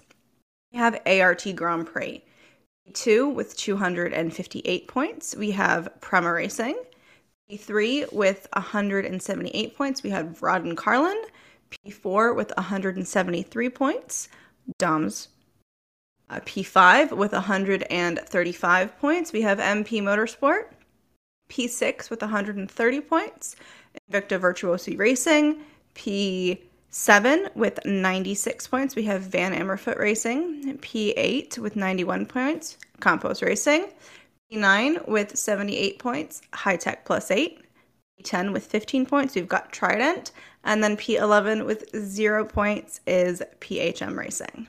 we 0.72 0.80
have 0.80 1.02
ART 1.06 1.46
Grand 1.56 1.88
Prix. 1.88 2.24
P2 2.90 3.34
with 3.34 3.56
258 3.56 4.88
points, 4.88 5.36
we 5.36 5.52
have 5.52 5.90
Prema 6.02 6.32
Racing. 6.32 6.76
P3 7.50 8.12
with 8.14 8.48
178 8.54 9.76
points, 9.76 10.04
we 10.04 10.10
have 10.10 10.42
Rodin 10.42 10.76
Carlin. 10.76 11.22
P4 11.86 12.36
with 12.36 12.52
173 12.56 13.70
points, 13.70 14.30
DAMS. 14.78 15.30
Uh, 16.30 16.40
P5 16.42 17.12
with 17.14 17.34
135 17.34 19.00
points, 19.00 19.34
we 19.34 19.42
have 19.42 19.60
MP 19.60 20.02
Motorsport. 20.02 20.66
P6 21.50 22.10
with 22.10 22.22
130 22.22 23.02
points, 23.02 23.56
Invicta 24.12 24.40
Virtuosi 24.40 24.98
Racing. 24.98 25.62
P7 26.92 27.56
with 27.56 27.80
96 27.86 28.68
points, 28.68 28.96
we 28.96 29.04
have 29.04 29.22
Van 29.22 29.54
Amersfoort 29.54 29.98
Racing. 29.98 30.78
P8 30.80 31.58
with 31.60 31.76
91 31.76 32.26
points, 32.26 32.78
Campos 33.00 33.42
Racing. 33.42 33.90
P9 34.52 35.08
with 35.08 35.38
78 35.38 36.00
points, 36.00 36.42
Hitech 36.54 37.06
Pulse-Eight. 37.06 37.62
P10 38.20 38.52
with 38.54 38.66
15 38.66 39.06
points, 39.06 39.36
we've 39.36 39.48
got 39.48 39.72
Trident. 39.72 40.32
And 40.64 40.84
then 40.84 40.98
P11 40.98 41.66
with 41.66 41.96
zero 41.96 42.44
points 42.44 43.02
is 43.06 43.42
PHM 43.62 44.18
Racing. 44.18 44.68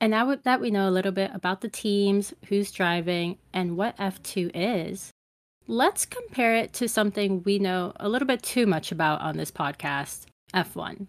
And 0.00 0.10
now 0.10 0.34
that 0.34 0.60
we 0.60 0.72
know 0.72 0.88
a 0.88 0.90
little 0.90 1.12
bit 1.12 1.30
about 1.32 1.60
the 1.60 1.68
teams, 1.68 2.34
who's 2.48 2.72
driving, 2.72 3.38
and 3.52 3.76
what 3.76 3.96
F2 3.96 4.50
is, 4.52 5.12
let's 5.68 6.04
compare 6.04 6.56
it 6.56 6.72
to 6.72 6.88
something 6.88 7.44
we 7.44 7.60
know 7.60 7.92
a 8.00 8.08
little 8.08 8.26
bit 8.26 8.42
too 8.42 8.66
much 8.66 8.90
about 8.90 9.20
on 9.20 9.36
this 9.36 9.52
podcast 9.52 10.26
F1. 10.54 11.06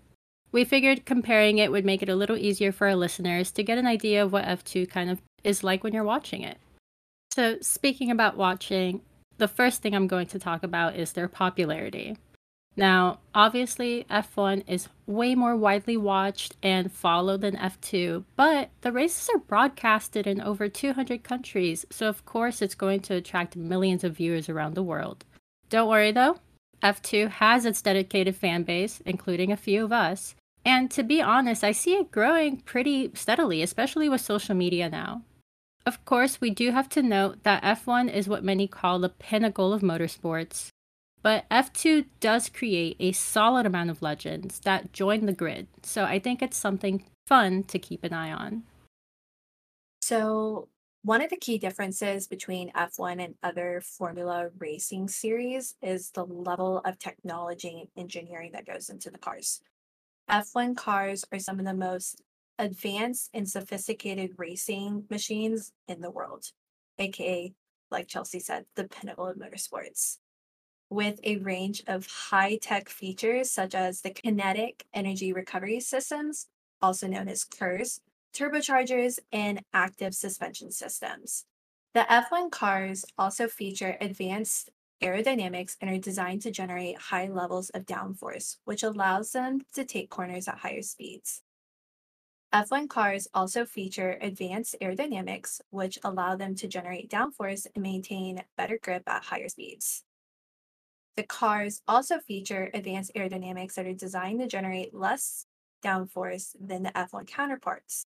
We 0.51 0.65
figured 0.65 1.05
comparing 1.05 1.57
it 1.57 1.71
would 1.71 1.85
make 1.85 2.03
it 2.03 2.09
a 2.09 2.15
little 2.15 2.37
easier 2.37 2.71
for 2.71 2.87
our 2.87 2.95
listeners 2.95 3.51
to 3.51 3.63
get 3.63 3.77
an 3.77 3.87
idea 3.87 4.23
of 4.23 4.31
what 4.31 4.45
F2 4.45 4.89
kind 4.89 5.09
of 5.09 5.21
is 5.43 5.63
like 5.63 5.83
when 5.83 5.93
you're 5.93 6.03
watching 6.03 6.43
it. 6.43 6.57
So, 7.31 7.57
speaking 7.61 8.11
about 8.11 8.37
watching, 8.37 9.01
the 9.39 9.47
first 9.47 9.81
thing 9.81 9.95
I'm 9.95 10.07
going 10.07 10.27
to 10.27 10.39
talk 10.39 10.61
about 10.61 10.95
is 10.95 11.13
their 11.13 11.27
popularity. 11.27 12.17
Now, 12.75 13.19
obviously, 13.35 14.05
F1 14.09 14.63
is 14.67 14.89
way 15.05 15.35
more 15.35 15.55
widely 15.55 15.95
watched 15.95 16.55
and 16.63 16.91
followed 16.91 17.41
than 17.41 17.55
F2, 17.55 18.23
but 18.35 18.69
the 18.81 18.91
races 18.91 19.29
are 19.33 19.39
broadcasted 19.39 20.25
in 20.25 20.41
over 20.41 20.67
200 20.67 21.23
countries, 21.23 21.85
so 21.91 22.07
of 22.07 22.25
course 22.25 22.61
it's 22.61 22.73
going 22.73 23.01
to 23.01 23.15
attract 23.15 23.55
millions 23.55 24.03
of 24.03 24.17
viewers 24.17 24.49
around 24.49 24.73
the 24.73 24.83
world. 24.83 25.23
Don't 25.69 25.89
worry 25.89 26.11
though, 26.11 26.39
F2 26.83 27.29
has 27.29 27.65
its 27.65 27.81
dedicated 27.81 28.35
fan 28.35 28.63
base, 28.63 29.01
including 29.05 29.51
a 29.51 29.57
few 29.57 29.85
of 29.85 29.91
us, 29.91 30.35
and 30.65 30.91
to 30.91 31.03
be 31.03 31.21
honest, 31.21 31.63
I 31.63 31.71
see 31.71 31.95
it 31.95 32.11
growing 32.11 32.57
pretty 32.57 33.11
steadily, 33.13 33.61
especially 33.61 34.09
with 34.09 34.21
social 34.21 34.55
media 34.55 34.89
now. 34.89 35.23
Of 35.85 36.03
course, 36.05 36.39
we 36.39 36.49
do 36.49 36.71
have 36.71 36.87
to 36.89 37.01
note 37.01 37.43
that 37.43 37.63
F1 37.63 38.13
is 38.13 38.29
what 38.29 38.43
many 38.43 38.67
call 38.67 38.99
the 38.99 39.09
pinnacle 39.09 39.73
of 39.73 39.81
motorsports, 39.81 40.69
but 41.21 41.45
F2 41.49 42.05
does 42.19 42.49
create 42.49 42.97
a 42.99 43.11
solid 43.11 43.65
amount 43.65 43.89
of 43.89 44.01
legends 44.01 44.59
that 44.59 44.93
join 44.93 45.25
the 45.25 45.33
grid, 45.33 45.67
so 45.81 46.03
I 46.03 46.19
think 46.19 46.41
it's 46.41 46.57
something 46.57 47.05
fun 47.27 47.63
to 47.63 47.79
keep 47.79 48.03
an 48.03 48.13
eye 48.13 48.31
on. 48.31 48.63
So, 50.01 50.67
one 51.03 51.21
of 51.21 51.29
the 51.29 51.37
key 51.37 51.57
differences 51.57 52.27
between 52.27 52.71
F1 52.71 53.21
and 53.21 53.35
other 53.43 53.81
Formula 53.81 54.49
racing 54.57 55.09
series 55.09 55.75
is 55.81 56.11
the 56.11 56.25
level 56.25 56.79
of 56.85 56.97
technology 56.97 57.89
and 57.95 58.03
engineering 58.03 58.51
that 58.53 58.65
goes 58.65 58.89
into 58.89 59.11
the 59.11 59.17
cars. 59.17 59.61
F1 60.29 60.77
cars 60.77 61.25
are 61.33 61.39
some 61.39 61.59
of 61.59 61.65
the 61.65 61.73
most 61.73 62.21
advanced 62.57 63.29
and 63.33 63.49
sophisticated 63.49 64.31
racing 64.37 65.03
machines 65.09 65.73
in 65.89 65.99
the 65.99 66.09
world, 66.09 66.45
aka, 66.97 67.53
like 67.91 68.07
Chelsea 68.07 68.39
said, 68.39 68.65
the 68.75 68.85
pinnacle 68.85 69.27
of 69.27 69.35
motorsports 69.35 70.19
with 70.89 71.19
a 71.23 71.37
range 71.37 71.83
of 71.87 72.07
high 72.07 72.57
tech 72.61 72.87
features 72.87 73.51
such 73.51 73.73
as 73.73 74.01
the 74.01 74.11
kinetic 74.11 74.85
energy 74.93 75.33
recovery 75.33 75.79
systems, 75.79 76.47
also 76.81 77.07
known 77.07 77.27
as 77.27 77.43
KERS, 77.43 77.99
turbochargers, 78.33 79.19
and 79.31 79.61
active 79.73 80.13
suspension 80.13 80.71
systems. 80.71 81.45
The 81.93 82.05
F1 82.09 82.51
cars 82.51 83.05
also 83.17 83.47
feature 83.47 83.97
advanced 84.01 84.71
aerodynamics 85.01 85.75
and 85.79 85.91
are 85.91 85.99
designed 85.99 86.41
to 86.41 86.51
generate 86.51 86.97
high 86.97 87.27
levels 87.27 87.69
of 87.71 87.85
downforce, 87.85 88.57
which 88.65 88.83
allows 88.83 89.31
them 89.31 89.61
to 89.73 89.85
take 89.85 90.09
corners 90.09 90.47
at 90.47 90.59
higher 90.59 90.81
speeds. 90.81 91.41
F1 92.53 92.87
cars 92.87 93.27
also 93.33 93.65
feature 93.65 94.17
advanced 94.21 94.75
aerodynamics, 94.81 95.59
which 95.71 95.97
allow 96.03 96.35
them 96.35 96.55
to 96.55 96.67
generate 96.67 97.09
downforce 97.09 97.65
and 97.73 97.83
maintain 97.83 98.43
better 98.57 98.79
grip 98.81 99.03
at 99.07 99.23
higher 99.23 99.49
speeds. 99.49 100.03
The 101.15 101.23
cars 101.23 101.81
also 101.87 102.19
feature 102.19 102.71
advanced 102.73 103.11
aerodynamics 103.15 103.73
that 103.75 103.85
are 103.85 103.93
designed 103.93 104.39
to 104.39 104.47
generate 104.47 104.93
less 104.93 105.45
downforce 105.83 106.55
than 106.59 106.83
the 106.83 106.91
F1 106.91 107.27
counterparts. 107.27 108.05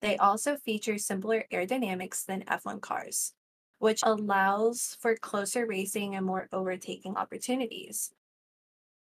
They 0.00 0.16
also 0.16 0.56
feature 0.56 0.98
simpler 0.98 1.44
aerodynamics 1.52 2.24
than 2.24 2.42
F1 2.42 2.80
cars, 2.80 3.32
which 3.78 4.00
allows 4.02 4.96
for 5.00 5.16
closer 5.16 5.66
racing 5.66 6.14
and 6.14 6.26
more 6.26 6.48
overtaking 6.52 7.16
opportunities. 7.16 8.12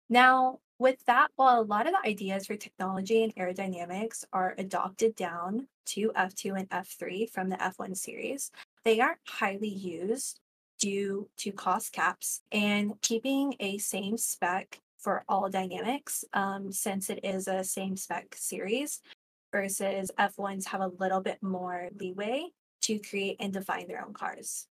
Now, 0.08 0.60
with 0.78 1.04
that, 1.06 1.28
while 1.36 1.60
a 1.60 1.64
lot 1.64 1.86
of 1.86 1.94
the 1.94 2.08
ideas 2.08 2.46
for 2.46 2.56
technology 2.56 3.22
and 3.22 3.34
aerodynamics 3.36 4.24
are 4.32 4.54
adopted 4.58 5.16
down 5.16 5.68
to 5.86 6.12
F2 6.14 6.58
and 6.58 6.70
F3 6.70 7.30
from 7.30 7.48
the 7.48 7.56
F1 7.56 7.96
series, 7.96 8.50
they 8.84 9.00
aren't 9.00 9.18
highly 9.26 9.68
used 9.68 10.40
due 10.78 11.28
to 11.38 11.52
cost 11.52 11.92
caps 11.92 12.42
and 12.52 13.00
keeping 13.00 13.54
a 13.60 13.78
same 13.78 14.18
spec 14.18 14.80
for 14.98 15.24
all 15.28 15.48
dynamics 15.48 16.24
um, 16.34 16.70
since 16.70 17.08
it 17.10 17.20
is 17.22 17.48
a 17.48 17.64
same 17.64 17.96
spec 17.96 18.34
series 18.34 19.00
versus 19.56 20.10
F1s 20.18 20.66
have 20.66 20.82
a 20.82 20.92
little 21.00 21.20
bit 21.20 21.42
more 21.42 21.88
leeway 21.98 22.44
to 22.82 22.98
create 22.98 23.36
and 23.40 23.54
define 23.54 23.88
their 23.88 24.04
own 24.04 24.12
cars. 24.12 24.66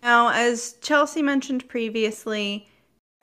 Now, 0.00 0.28
as 0.28 0.74
Chelsea 0.80 1.22
mentioned 1.22 1.68
previously, 1.68 2.68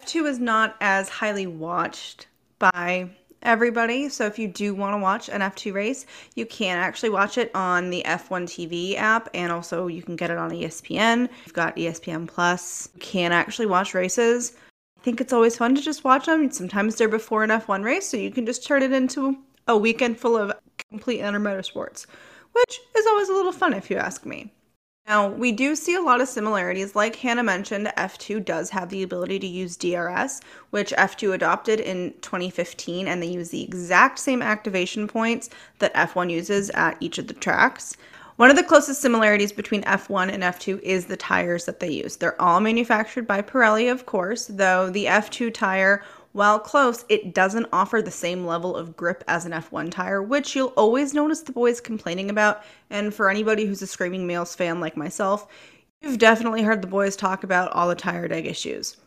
F2 0.03 0.27
is 0.27 0.39
not 0.39 0.75
as 0.81 1.07
highly 1.07 1.47
watched 1.47 2.27
by 2.59 3.09
everybody. 3.43 4.09
So 4.09 4.25
if 4.25 4.37
you 4.37 4.49
do 4.49 4.75
want 4.75 4.93
to 4.93 4.97
watch 4.97 5.29
an 5.29 5.39
F2 5.39 5.73
race, 5.73 6.05
you 6.35 6.45
can 6.45 6.77
actually 6.77 7.11
watch 7.11 7.37
it 7.37 7.49
on 7.55 7.89
the 7.89 8.03
F1 8.05 8.43
TV 8.43 8.97
app 8.97 9.29
and 9.33 9.53
also 9.53 9.87
you 9.87 10.03
can 10.03 10.17
get 10.17 10.31
it 10.31 10.37
on 10.37 10.51
ESPN. 10.51 11.29
You've 11.45 11.53
got 11.53 11.77
ESPN 11.77 12.27
Plus. 12.27 12.89
You 12.93 12.99
can 12.99 13.31
actually 13.31 13.67
watch 13.67 13.93
races. 13.93 14.57
I 14.99 15.03
think 15.03 15.21
it's 15.21 15.31
always 15.31 15.55
fun 15.55 15.75
to 15.75 15.81
just 15.81 16.03
watch 16.03 16.25
them. 16.25 16.51
Sometimes 16.51 16.95
they're 16.95 17.07
before 17.07 17.45
an 17.45 17.51
F1 17.51 17.85
race, 17.85 18.09
so 18.09 18.17
you 18.17 18.31
can 18.31 18.45
just 18.45 18.67
turn 18.67 18.83
it 18.83 18.91
into 18.91 19.37
a 19.67 19.77
weekend 19.77 20.19
full 20.19 20.37
of 20.37 20.53
complete 20.89 21.19
inner 21.19 21.39
motorsports, 21.39 22.05
which 22.53 22.79
is 22.95 23.07
always 23.07 23.29
a 23.29 23.33
little 23.33 23.51
fun 23.51 23.73
if 23.73 23.89
you 23.89 23.97
ask 23.97 24.25
me. 24.25 24.51
Now, 25.07 25.29
we 25.29 25.53
do 25.53 25.73
see 25.73 25.95
a 25.95 26.01
lot 26.01 26.19
of 26.19 26.27
similarities. 26.27 26.93
Like 26.93 27.15
Hanna 27.15 27.41
mentioned, 27.41 27.93
F2 27.95 28.43
does 28.43 28.69
have 28.71 28.89
the 28.89 29.03
ability 29.03 29.39
to 29.39 29.47
use 29.47 29.77
DRS, 29.77 30.41
which 30.71 30.91
F2 30.91 31.33
adopted 31.33 31.79
in 31.79 32.13
2015, 32.21 33.07
and 33.07 33.23
they 33.23 33.27
use 33.27 33.49
the 33.49 33.63
exact 33.63 34.19
same 34.19 34.41
activation 34.41 35.07
points 35.07 35.49
that 35.79 35.93
F1 35.93 36.29
uses 36.29 36.69
at 36.71 36.97
each 36.99 37.17
of 37.19 37.27
the 37.27 37.33
tracks. 37.33 37.95
One 38.35 38.49
of 38.49 38.57
the 38.57 38.63
closest 38.63 39.01
similarities 39.01 39.53
between 39.53 39.81
F1 39.83 40.29
and 40.29 40.43
F2 40.43 40.81
is 40.81 41.05
the 41.05 41.17
tires 41.17 41.63
that 41.65 41.79
they 41.79 41.89
use. 41.89 42.17
They're 42.17 42.39
all 42.39 42.59
manufactured 42.59 43.25
by 43.25 43.41
Pirelli, 43.41 43.89
of 43.89 44.05
course, 44.05 44.47
though 44.47 44.89
the 44.89 45.05
F2 45.05 45.53
tire 45.53 46.03
while 46.37 46.59
close, 46.59 47.03
it 47.09 47.33
doesn't 47.33 47.65
offer 47.73 47.99
the 47.99 48.11
same 48.11 48.45
level 48.45 48.75
of 48.75 48.95
grip 48.95 49.23
as 49.27 49.45
an 49.45 49.53
F1 49.53 49.89
tire, 49.89 50.21
which 50.21 50.55
you'll 50.55 50.67
always 50.77 51.15
notice 51.15 51.41
the 51.41 51.51
boys 51.51 51.81
complaining 51.81 52.29
about. 52.29 52.63
And 52.91 53.11
for 53.11 53.31
anybody 53.31 53.65
who's 53.65 53.81
a 53.81 53.87
Screaming 53.87 54.27
Males 54.27 54.53
fan 54.53 54.79
like 54.79 54.95
myself, 54.95 55.47
you've 55.99 56.19
definitely 56.19 56.61
heard 56.61 56.83
the 56.83 56.87
boys 56.87 57.15
talk 57.15 57.43
about 57.43 57.71
all 57.71 57.87
the 57.87 57.95
tire 57.95 58.27
deg 58.27 58.45
issues. 58.45 58.97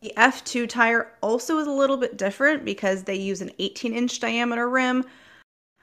The 0.00 0.12
F2 0.16 0.68
tire 0.68 1.10
also 1.22 1.58
is 1.58 1.66
a 1.66 1.72
little 1.72 1.96
bit 1.96 2.16
different 2.16 2.64
because 2.64 3.02
they 3.02 3.16
use 3.16 3.40
an 3.40 3.50
18 3.58 3.92
inch 3.92 4.20
diameter 4.20 4.68
rim. 4.68 5.04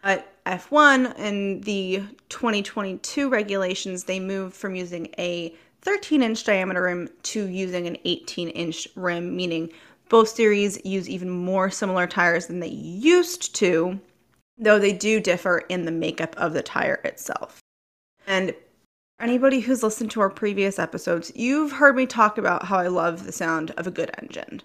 But 0.02 0.34
F1 0.46 1.20
in 1.20 1.60
the 1.62 2.04
2022 2.30 3.30
regulations, 3.30 4.06
they 4.06 4.22
moved 4.22 4.56
from 4.56 4.76
using 4.76 5.14
a 5.18 5.54
13 5.82 6.24
inch 6.24 6.46
diameter 6.46 6.84
rim 6.84 7.10
to 7.24 7.46
using 7.48 7.88
an 7.88 7.98
18 8.06 8.48
inch 8.50 8.88
rim, 8.96 9.36
meaning 9.36 9.70
both 10.12 10.28
series 10.28 10.78
use 10.84 11.08
even 11.08 11.30
more 11.30 11.72
similar 11.72 12.06
tires 12.06 12.48
than 12.48 12.60
they 12.60 12.68
used 12.68 13.56
to, 13.56 13.98
though 14.58 14.78
they 14.78 14.92
do 14.92 15.22
differ 15.22 15.60
in 15.70 15.86
the 15.86 15.92
makeup 15.92 16.36
of 16.38 16.52
the 16.52 16.62
tire 16.62 17.00
itself. 17.06 17.62
And 18.28 18.54
anybody 19.22 19.62
who's 19.62 19.84
listened 19.84 20.12
to 20.12 20.20
our 20.20 20.30
previous 20.30 20.78
episodes, 20.80 21.32
you've 21.34 21.72
heard 21.72 21.96
me 21.96 22.06
talk 22.06 22.38
about 22.38 22.66
how 22.66 22.78
I 22.78 22.88
love 22.88 23.24
the 23.24 23.32
sound 23.32 23.72
of 23.78 23.88
a 23.88 23.92
good 23.92 24.12
engine. 24.22 24.62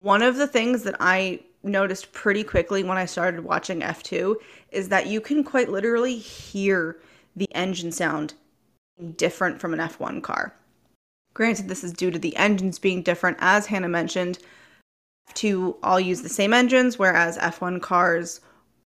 One 0.00 0.20
of 0.20 0.34
the 0.34 0.48
things 0.48 0.82
that 0.82 0.96
I 0.98 1.38
noticed 1.62 2.12
pretty 2.12 2.42
quickly 2.42 2.82
when 2.82 2.98
I 2.98 3.04
started 3.04 3.44
watching 3.44 3.82
F2 3.82 4.34
is 4.72 4.88
that 4.88 5.06
you 5.06 5.20
can 5.20 5.44
quite 5.44 5.70
literally 5.70 6.16
hear 6.16 6.98
the 7.36 7.46
engine 7.54 7.92
sound 7.92 8.34
different 9.16 9.60
from 9.60 9.74
an 9.74 9.78
F1 9.78 10.24
car. 10.24 10.56
Granted, 11.34 11.68
this 11.68 11.84
is 11.84 11.92
due 11.92 12.10
to 12.10 12.18
the 12.18 12.34
engines 12.34 12.80
being 12.80 13.02
different, 13.02 13.38
as 13.40 13.66
Hanna 13.66 13.88
mentioned, 13.88 14.40
to 15.34 15.76
all 15.82 16.00
use 16.00 16.22
the 16.22 16.28
same 16.28 16.52
engines, 16.52 16.98
whereas 16.98 17.38
F1 17.38 17.80
cars 17.80 18.40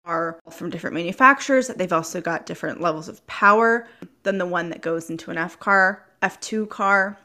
are 0.05 0.39
from 0.50 0.69
different 0.69 0.95
manufacturers. 0.95 1.67
They've 1.67 1.93
also 1.93 2.21
got 2.21 2.45
different 2.45 2.81
levels 2.81 3.07
of 3.07 3.25
power 3.27 3.88
than 4.23 4.38
the 4.38 4.45
one 4.45 4.69
that 4.69 4.81
goes 4.81 5.09
into 5.09 5.31
an 5.31 5.38
F 5.38 5.59
car, 5.59 6.05
F2 6.23 6.69
car. 6.69 7.17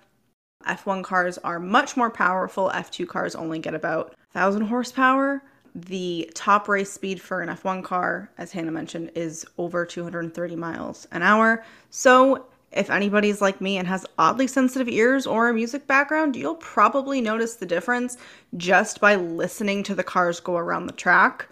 F1 0.67 1.03
cars 1.05 1.39
are 1.39 1.61
much 1.61 1.97
more 1.97 2.11
powerful. 2.11 2.71
F2 2.75 3.07
cars 3.09 3.35
only 3.35 3.59
get 3.59 3.75
about 3.75 4.09
1,000 4.33 4.63
horsepower. 4.63 5.43
The 5.75 6.31
top 6.35 6.69
race 6.69 6.91
speed 6.91 7.21
for 7.21 7.41
an 7.41 7.49
F1 7.49 7.85
car, 7.85 8.31
as 8.39 8.53
Hanna 8.53 8.73
mentioned, 8.73 9.13
is 9.15 9.45
over 9.59 9.85
230 9.85 10.57
miles 10.57 11.07
an 11.13 11.23
hour. 11.23 11.65
So 11.91 12.47
if 12.77 12.91
anybody's 12.91 13.41
like 13.41 13.61
me 13.61 13.79
and 13.79 13.89
has 13.89 14.07
oddly 14.19 14.47
sensitive 14.47 14.89
ears 14.89 15.27
or 15.27 15.49
a 15.49 15.55
music 15.55 15.87
background, 15.87 16.37
you'll 16.37 16.57
probably 16.57 17.21
notice 17.21 17.55
the 17.55 17.67
difference 17.67 18.17
just 18.57 19.01
by 19.01 19.17
listening 19.17 19.83
to 19.85 19.95
the 19.95 20.05
cars 20.05 20.41
go 20.41 20.57
around 20.57 20.87
the 20.87 20.93
track, 20.93 21.49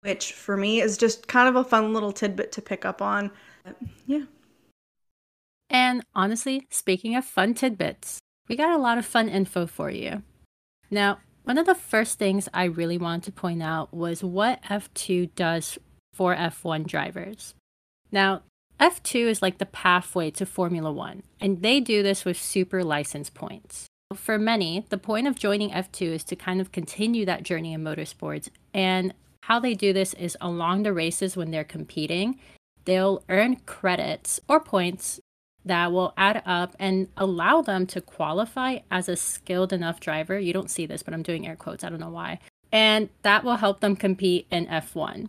which 0.00 0.32
for 0.32 0.56
me 0.56 0.80
is 0.80 0.96
just 0.96 1.28
kind 1.28 1.48
of 1.48 1.56
a 1.56 1.68
fun 1.68 1.92
little 1.92 2.12
tidbit 2.12 2.52
to 2.52 2.62
pick 2.62 2.84
up 2.84 3.02
on. 3.02 3.30
Yeah. 4.06 4.24
And 5.70 6.04
honestly, 6.14 6.66
speaking 6.70 7.16
of 7.16 7.24
fun 7.24 7.54
tidbits, 7.54 8.18
we 8.48 8.56
got 8.56 8.76
a 8.76 8.82
lot 8.82 8.98
of 8.98 9.06
fun 9.06 9.28
info 9.28 9.66
for 9.66 9.90
you. 9.90 10.22
Now, 10.90 11.18
one 11.44 11.58
of 11.58 11.66
the 11.66 11.74
first 11.74 12.18
things 12.18 12.48
I 12.52 12.64
really 12.64 12.98
wanted 12.98 13.24
to 13.24 13.32
point 13.32 13.62
out 13.62 13.92
was 13.92 14.22
what 14.22 14.62
F2 14.64 15.34
does 15.34 15.78
for 16.12 16.36
F1 16.36 16.86
drivers. 16.86 17.54
Now, 18.12 18.42
F2 18.80 19.26
is 19.26 19.42
like 19.42 19.58
the 19.58 19.66
pathway 19.66 20.30
to 20.32 20.46
Formula 20.46 20.92
One, 20.92 21.22
and 21.40 21.62
they 21.62 21.80
do 21.80 22.02
this 22.02 22.24
with 22.24 22.36
super 22.36 22.82
license 22.82 23.30
points. 23.30 23.86
For 24.14 24.38
many, 24.38 24.84
the 24.88 24.98
point 24.98 25.26
of 25.26 25.38
joining 25.38 25.70
F2 25.70 26.02
is 26.08 26.24
to 26.24 26.36
kind 26.36 26.60
of 26.60 26.72
continue 26.72 27.24
that 27.26 27.44
journey 27.44 27.72
in 27.72 27.82
motorsports. 27.82 28.48
And 28.74 29.14
how 29.42 29.58
they 29.58 29.74
do 29.74 29.92
this 29.92 30.14
is 30.14 30.36
along 30.40 30.82
the 30.82 30.92
races 30.92 31.36
when 31.36 31.50
they're 31.50 31.64
competing, 31.64 32.38
they'll 32.84 33.22
earn 33.28 33.56
credits 33.66 34.40
or 34.48 34.60
points 34.60 35.20
that 35.64 35.92
will 35.92 36.12
add 36.16 36.42
up 36.44 36.74
and 36.78 37.08
allow 37.16 37.62
them 37.62 37.86
to 37.86 38.00
qualify 38.00 38.78
as 38.90 39.08
a 39.08 39.16
skilled 39.16 39.72
enough 39.72 40.00
driver. 40.00 40.38
You 40.38 40.52
don't 40.52 40.70
see 40.70 40.86
this, 40.86 41.02
but 41.02 41.14
I'm 41.14 41.22
doing 41.22 41.46
air 41.46 41.56
quotes. 41.56 41.84
I 41.84 41.88
don't 41.88 42.00
know 42.00 42.10
why. 42.10 42.40
And 42.72 43.10
that 43.22 43.44
will 43.44 43.56
help 43.56 43.80
them 43.80 43.96
compete 43.96 44.46
in 44.50 44.66
F1. 44.66 45.28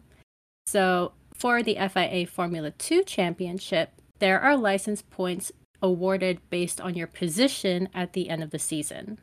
So 0.65 1.11
for 1.43 1.61
the 1.61 1.75
FIA 1.75 2.25
Formula 2.25 2.71
2 2.71 3.03
Championship, 3.03 3.91
there 4.19 4.39
are 4.39 4.55
license 4.55 5.01
points 5.01 5.51
awarded 5.81 6.39
based 6.49 6.79
on 6.79 6.95
your 6.95 7.05
position 7.05 7.89
at 7.93 8.13
the 8.13 8.29
end 8.29 8.41
of 8.41 8.51
the 8.51 8.59
season. 8.59 9.19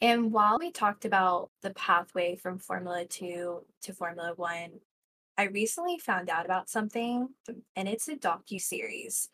And 0.00 0.32
while 0.32 0.58
we 0.58 0.72
talked 0.72 1.04
about 1.04 1.50
the 1.62 1.70
pathway 1.74 2.34
from 2.34 2.58
Formula 2.58 3.04
2 3.04 3.62
to 3.82 3.92
Formula 3.92 4.32
1, 4.34 4.70
I 5.38 5.44
recently 5.44 5.96
found 5.96 6.28
out 6.28 6.44
about 6.44 6.68
something, 6.68 7.28
and 7.76 7.88
it's 7.88 8.08
a 8.08 8.16
docu 8.16 8.60
series 8.60 9.28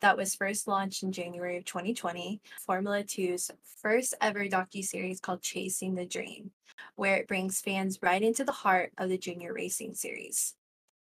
that 0.00 0.16
was 0.16 0.34
first 0.34 0.66
launched 0.66 1.02
in 1.02 1.12
January 1.12 1.58
of 1.58 1.66
2020, 1.66 2.40
Formula 2.64 3.02
2's 3.02 3.50
first 3.82 4.14
ever 4.22 4.46
docu 4.46 4.82
series 4.82 5.20
called 5.20 5.42
Chasing 5.42 5.94
the 5.94 6.06
Dream, 6.06 6.52
where 6.96 7.16
it 7.16 7.28
brings 7.28 7.60
fans 7.60 7.98
right 8.00 8.22
into 8.22 8.44
the 8.44 8.50
heart 8.50 8.92
of 8.96 9.10
the 9.10 9.18
junior 9.18 9.52
racing 9.52 9.92
series 9.92 10.54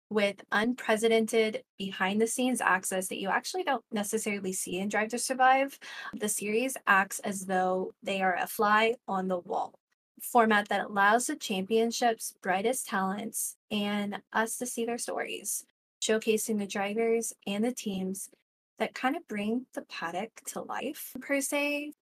with 0.09 0.37
unprecedented 0.51 1.63
behind 1.77 2.19
the 2.19 2.27
scenes 2.27 2.61
access 2.61 3.07
that 3.07 3.19
you 3.19 3.29
actually 3.29 3.63
don't 3.63 3.83
necessarily 3.91 4.53
see 4.53 4.79
in 4.79 4.89
Drive 4.89 5.09
to 5.09 5.19
Survive. 5.19 5.77
The 6.13 6.29
series 6.29 6.75
acts 6.87 7.19
as 7.19 7.45
though 7.45 7.93
they 8.01 8.21
are 8.21 8.35
a 8.35 8.47
fly 8.47 8.95
on 9.07 9.27
the 9.27 9.39
wall 9.39 9.79
format 10.21 10.69
that 10.69 10.85
allows 10.85 11.27
the 11.27 11.35
championship's 11.35 12.33
brightest 12.41 12.87
talents 12.87 13.55
and 13.71 14.21
us 14.33 14.57
to 14.57 14.65
see 14.65 14.85
their 14.85 14.97
stories, 14.97 15.65
showcasing 16.01 16.59
the 16.59 16.67
drivers 16.67 17.33
and 17.47 17.63
the 17.63 17.71
teams 17.71 18.29
that 18.77 18.93
kind 18.93 19.15
of 19.15 19.27
bring 19.27 19.65
the 19.73 19.81
paddock 19.83 20.41
to 20.45 20.61
life, 20.61 21.15
per 21.21 21.41
se, 21.41 21.93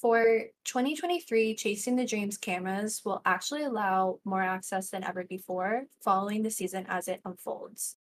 for 0.00 0.44
2023, 0.64 1.54
Chasing 1.54 1.96
the 1.96 2.04
Dreams 2.04 2.36
cameras 2.36 3.02
will 3.04 3.22
actually 3.24 3.64
allow 3.64 4.18
more 4.24 4.42
access 4.42 4.90
than 4.90 5.02
ever 5.04 5.24
before 5.24 5.84
following 6.02 6.42
the 6.42 6.50
season 6.50 6.84
as 6.88 7.08
it 7.08 7.20
unfolds. 7.24 7.96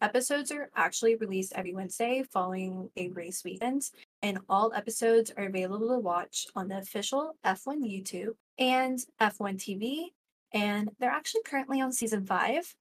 Episodes 0.00 0.52
are 0.52 0.70
actually 0.76 1.16
released 1.16 1.52
every 1.56 1.74
Wednesday 1.74 2.22
following 2.30 2.88
a 2.96 3.08
race 3.08 3.42
weekend, 3.44 3.90
and 4.22 4.38
all 4.48 4.72
episodes 4.72 5.32
are 5.36 5.46
available 5.46 5.88
to 5.88 5.98
watch 5.98 6.46
on 6.54 6.68
the 6.68 6.78
official 6.78 7.34
F1 7.44 7.82
YouTube 7.82 8.34
and 8.58 9.00
F1 9.20 9.56
TV. 9.56 10.12
And 10.52 10.90
they're 11.00 11.10
actually 11.10 11.42
currently 11.44 11.80
on 11.80 11.92
season 11.92 12.24
five. 12.24 12.72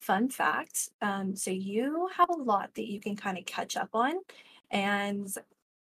Fun 0.00 0.28
fact. 0.28 0.88
Um, 1.00 1.36
so 1.36 1.50
you 1.52 2.08
have 2.16 2.30
a 2.30 2.42
lot 2.42 2.74
that 2.74 2.90
you 2.90 3.00
can 3.00 3.14
kind 3.14 3.38
of 3.38 3.46
catch 3.46 3.76
up 3.76 3.90
on. 3.94 4.14
And 4.70 5.28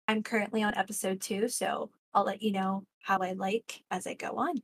I'm 0.09 0.23
currently 0.23 0.63
on 0.63 0.75
episode 0.75 1.21
two, 1.21 1.49
so 1.49 1.91
I'll 2.15 2.25
let 2.25 2.43
you 2.43 2.53
know 2.53 2.85
how 3.01 3.19
I 3.19 3.33
like 3.33 3.83
as 3.91 4.07
I 4.07 4.15
go 4.15 4.37
on. 4.37 4.63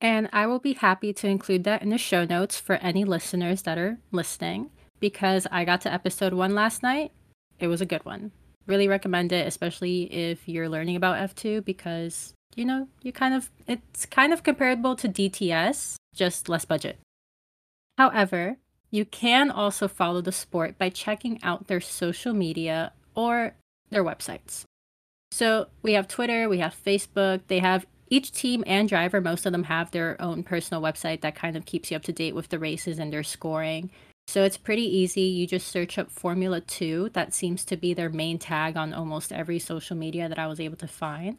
And 0.00 0.28
I 0.32 0.46
will 0.46 0.58
be 0.58 0.74
happy 0.74 1.12
to 1.14 1.28
include 1.28 1.64
that 1.64 1.82
in 1.82 1.90
the 1.90 1.98
show 1.98 2.24
notes 2.24 2.58
for 2.58 2.74
any 2.76 3.04
listeners 3.04 3.62
that 3.62 3.78
are 3.78 3.98
listening 4.12 4.70
because 5.00 5.46
I 5.50 5.64
got 5.64 5.80
to 5.82 5.92
episode 5.92 6.34
one 6.34 6.54
last 6.54 6.82
night. 6.82 7.12
It 7.58 7.68
was 7.68 7.80
a 7.80 7.86
good 7.86 8.04
one. 8.04 8.32
Really 8.66 8.88
recommend 8.88 9.32
it, 9.32 9.46
especially 9.46 10.12
if 10.12 10.48
you're 10.48 10.68
learning 10.68 10.96
about 10.96 11.16
F2 11.34 11.64
because, 11.64 12.34
you 12.54 12.64
know, 12.64 12.88
you 13.02 13.12
kind 13.12 13.34
of, 13.34 13.50
it's 13.66 14.06
kind 14.06 14.32
of 14.32 14.42
comparable 14.42 14.96
to 14.96 15.08
DTS, 15.08 15.96
just 16.14 16.48
less 16.48 16.64
budget. 16.64 16.98
However, 17.98 18.56
you 18.90 19.04
can 19.04 19.50
also 19.50 19.88
follow 19.88 20.20
the 20.20 20.32
sport 20.32 20.78
by 20.78 20.88
checking 20.88 21.42
out 21.42 21.66
their 21.66 21.80
social 21.80 22.32
media 22.32 22.92
or 23.14 23.54
their 23.90 24.04
websites. 24.04 24.64
So 25.34 25.66
we 25.82 25.94
have 25.94 26.06
Twitter, 26.06 26.48
we 26.48 26.58
have 26.58 26.76
Facebook. 26.86 27.40
They 27.48 27.58
have 27.58 27.86
each 28.08 28.30
team 28.30 28.62
and 28.68 28.88
driver, 28.88 29.20
most 29.20 29.44
of 29.46 29.50
them 29.50 29.64
have 29.64 29.90
their 29.90 30.16
own 30.22 30.44
personal 30.44 30.80
website 30.80 31.22
that 31.22 31.34
kind 31.34 31.56
of 31.56 31.64
keeps 31.64 31.90
you 31.90 31.96
up 31.96 32.04
to 32.04 32.12
date 32.12 32.36
with 32.36 32.50
the 32.50 32.58
races 32.60 33.00
and 33.00 33.12
their 33.12 33.24
scoring. 33.24 33.90
So 34.28 34.44
it's 34.44 34.56
pretty 34.56 34.84
easy. 34.84 35.22
You 35.22 35.48
just 35.48 35.66
search 35.66 35.98
up 35.98 36.08
Formula 36.08 36.60
2. 36.60 37.10
That 37.14 37.34
seems 37.34 37.64
to 37.64 37.76
be 37.76 37.92
their 37.94 38.10
main 38.10 38.38
tag 38.38 38.76
on 38.76 38.94
almost 38.94 39.32
every 39.32 39.58
social 39.58 39.96
media 39.96 40.28
that 40.28 40.38
I 40.38 40.46
was 40.46 40.60
able 40.60 40.76
to 40.76 40.86
find. 40.86 41.38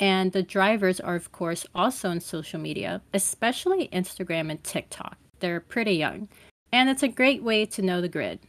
And 0.00 0.32
the 0.32 0.42
drivers 0.42 0.98
are, 0.98 1.14
of 1.14 1.30
course, 1.30 1.64
also 1.72 2.10
on 2.10 2.18
social 2.18 2.58
media, 2.58 3.00
especially 3.14 3.86
Instagram 3.92 4.50
and 4.50 4.64
TikTok. 4.64 5.18
They're 5.38 5.60
pretty 5.60 5.94
young. 5.94 6.28
And 6.72 6.90
it's 6.90 7.04
a 7.04 7.08
great 7.08 7.44
way 7.44 7.64
to 7.66 7.80
know 7.80 8.00
the 8.00 8.08
grid. 8.08 8.40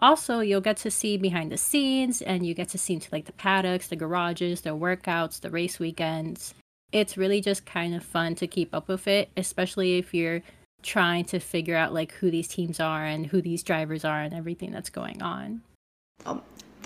Also, 0.00 0.40
you'll 0.40 0.60
get 0.60 0.76
to 0.78 0.90
see 0.90 1.16
behind 1.16 1.50
the 1.50 1.56
scenes 1.56 2.22
and 2.22 2.46
you 2.46 2.54
get 2.54 2.68
to 2.68 2.78
see 2.78 2.94
into 2.94 3.08
like 3.10 3.24
the 3.24 3.32
paddocks, 3.32 3.88
the 3.88 3.96
garages, 3.96 4.60
the 4.60 4.70
workouts, 4.70 5.40
the 5.40 5.50
race 5.50 5.78
weekends. 5.78 6.54
It's 6.92 7.16
really 7.16 7.40
just 7.40 7.66
kind 7.66 7.94
of 7.94 8.04
fun 8.04 8.34
to 8.36 8.46
keep 8.46 8.74
up 8.74 8.88
with 8.88 9.08
it, 9.08 9.30
especially 9.36 9.98
if 9.98 10.14
you're 10.14 10.42
trying 10.82 11.24
to 11.24 11.40
figure 11.40 11.76
out 11.76 11.92
like 11.92 12.12
who 12.12 12.30
these 12.30 12.48
teams 12.48 12.78
are 12.78 13.04
and 13.04 13.26
who 13.26 13.42
these 13.42 13.62
drivers 13.62 14.04
are 14.04 14.20
and 14.20 14.32
everything 14.32 14.70
that's 14.70 14.90
going 14.90 15.20
on. 15.20 15.62
Um, 16.24 16.42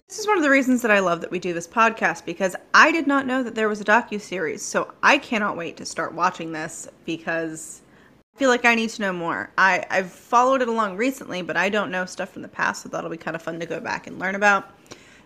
this 0.09 0.19
is 0.19 0.27
one 0.27 0.39
of 0.39 0.43
the 0.43 0.51
reasons 0.51 0.83
that 0.83 0.91
I 0.91 1.01
love 1.01 1.21
that 1.21 1.31
we 1.31 1.39
do 1.39 1.53
this 1.53 1.69
podcast 1.69 2.25
because 2.25 2.57
I 2.73 2.93
did 2.93 3.07
not 3.07 3.27
know 3.27 3.43
that 3.43 3.55
there 3.55 3.69
was 3.69 3.81
a 3.81 3.85
docu 3.85 4.21
series. 4.21 4.63
So 4.63 4.93
I 5.03 5.19
cannot 5.19 5.57
wait 5.57 5.77
to 5.77 5.85
start 5.85 6.15
watching 6.15 6.53
this 6.53 6.89
because 7.05 7.82
I 8.35 8.39
feel 8.39 8.49
like 8.49 8.65
I 8.65 8.75
need 8.75 8.91
to 8.91 9.03
know 9.03 9.13
more. 9.13 9.51
I, 9.59 9.85
I've 9.91 10.11
followed 10.11 10.63
it 10.63 10.69
along 10.69 10.97
recently, 10.97 11.43
but 11.43 11.57
I 11.57 11.69
don't 11.69 11.91
know 11.91 12.07
stuff 12.07 12.31
from 12.31 12.43
the 12.43 12.49
past, 12.49 12.83
so 12.83 12.89
that'll 12.89 13.11
be 13.11 13.17
kind 13.17 13.37
of 13.37 13.43
fun 13.43 13.61
to 13.61 13.67
go 13.67 13.79
back 13.79 14.07
and 14.07 14.19
learn 14.19 14.35
about. 14.35 14.71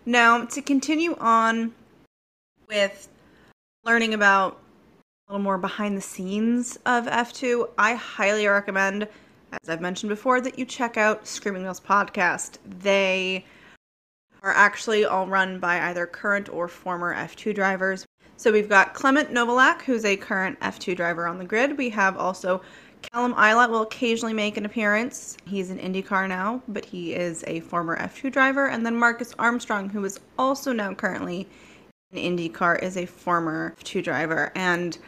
Now, 0.05 0.45
to 0.45 0.63
continue 0.63 1.17
on 1.19 1.73
with 2.69 3.09
learning 3.85 4.15
about 4.15 4.59
a 5.29 5.33
little 5.33 5.43
more 5.43 5.59
behind 5.59 5.97
the 5.97 6.01
scenes 6.03 6.77
of 6.87 7.07
F2, 7.07 7.71
I 7.79 7.95
highly 7.95 8.47
recommend, 8.47 9.09
as 9.53 9.69
I've 9.69 9.81
mentioned 9.81 10.11
before, 10.11 10.41
that 10.41 10.59
you 10.59 10.65
check 10.65 10.97
out 10.97 11.27
Screaming 11.27 11.63
Wheels 11.63 11.81
podcast. 11.81 12.59
They 12.81 13.45
are 14.43 14.53
actually 14.53 15.05
all 15.05 15.27
run 15.27 15.59
by 15.59 15.81
either 15.89 16.07
current 16.07 16.49
or 16.49 16.69
former 16.69 17.15
F2 17.15 17.55
drivers. 17.55 18.05
So 18.37 18.53
we've 18.53 18.69
got 18.69 18.95
Clement 18.95 19.31
Novalak, 19.31 19.83
who's 19.83 20.05
a 20.05 20.17
current 20.17 20.61
F2 20.61 20.95
driver 20.95 21.27
on 21.27 21.39
the 21.39 21.45
grid. 21.45 21.79
We 21.79 21.89
have 21.91 22.17
also 22.17 22.61
Callum 23.03 23.35
Ilott 23.35 23.71
will 23.71 23.83
occasionally 23.83 24.35
make 24.35 24.57
an 24.57 24.65
appearance. 24.67 25.37
He's 25.47 25.71
an 25.71 25.79
IndyCar 25.79 26.29
now, 26.29 26.63
but 26.69 26.85
he 26.85 27.15
is 27.15 27.45
a 27.47 27.61
former 27.61 27.97
F2 27.99 28.33
driver. 28.33 28.69
And 28.69 28.85
then 28.85 28.97
Marcus 28.97 29.35
Armstrong, 29.39 29.89
who 29.89 30.05
is 30.05 30.21
also 30.39 30.73
now 30.73 30.93
currently 30.95 31.49
in 32.13 32.37
IndyCar, 32.37 32.83
is 32.83 32.97
a 32.97 33.07
former 33.07 33.75
F2 33.81 34.03
driver. 34.03 34.53
And 34.55 34.99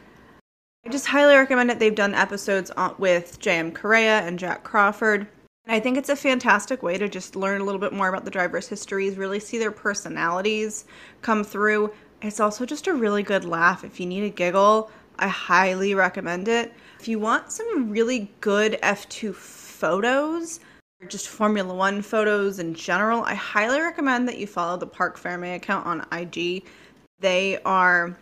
I 0.87 0.91
just 0.91 1.07
highly 1.07 1.35
recommend 1.35 1.71
it. 1.71 1.79
They've 1.79 1.95
done 1.95 2.15
episodes 2.15 2.71
with 2.99 3.41
JM 3.41 3.75
Correa 3.75 4.21
and 4.21 4.39
Jack 4.39 4.65
Crawford. 4.65 5.27
And 5.67 5.75
I 5.75 5.81
think 5.81 5.99
it's 5.99 6.09
a 6.09 6.17
fantastic 6.17 6.83
way 6.83 6.97
to 6.97 7.09
just 7.09 7.37
learn 7.37 7.61
a 7.61 7.65
little 7.65 7.81
bit 7.81 7.93
more 7.93 8.09
about 8.09 8.25
the 8.25 8.31
drivers' 8.31 8.69
histories, 8.69 9.19
really 9.19 9.41
see 9.41 9.59
their 9.59 9.71
personalities 9.71 10.87
come 11.21 11.45
through. 11.45 11.93
It's 12.23 12.41
also 12.41 12.65
just 12.65 12.87
a 12.87 12.95
really 12.95 13.23
good 13.23 13.45
laugh. 13.45 13.85
If 13.85 14.01
you 14.01 14.07
need 14.07 14.25
a 14.25 14.31
giggle, 14.31 14.91
I 15.19 15.29
highly 15.29 15.95
recommend 15.95 16.49
it. 16.49 16.73
If 17.01 17.09
you 17.09 17.19
want 17.19 17.53
some 17.53 17.91
really 17.91 18.31
good 18.41 18.79
F2 18.83 19.35
photos, 19.35 20.61
or 21.01 21.09
just 21.09 21.29
Formula 21.29 21.73
One 21.75 22.03
photos 22.03 22.59
in 22.59 22.75
general, 22.75 23.23
I 23.25 23.35
highly 23.35 23.81
recommend 23.81 24.29
that 24.29 24.39
you 24.39 24.47
follow 24.47 24.77
the 24.77 24.87
Park 24.87 25.17
Ferme 25.17 25.55
account 25.55 25.87
on 25.87 26.07
IG. 26.13 26.65
They 27.21 27.59
are 27.65 28.17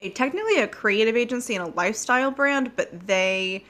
a, 0.00 0.10
technically 0.10 0.60
a 0.60 0.68
creative 0.68 1.16
agency 1.16 1.54
and 1.54 1.68
a 1.68 1.74
lifestyle 1.74 2.30
brand, 2.30 2.72
but 2.76 3.06
they 3.06 3.64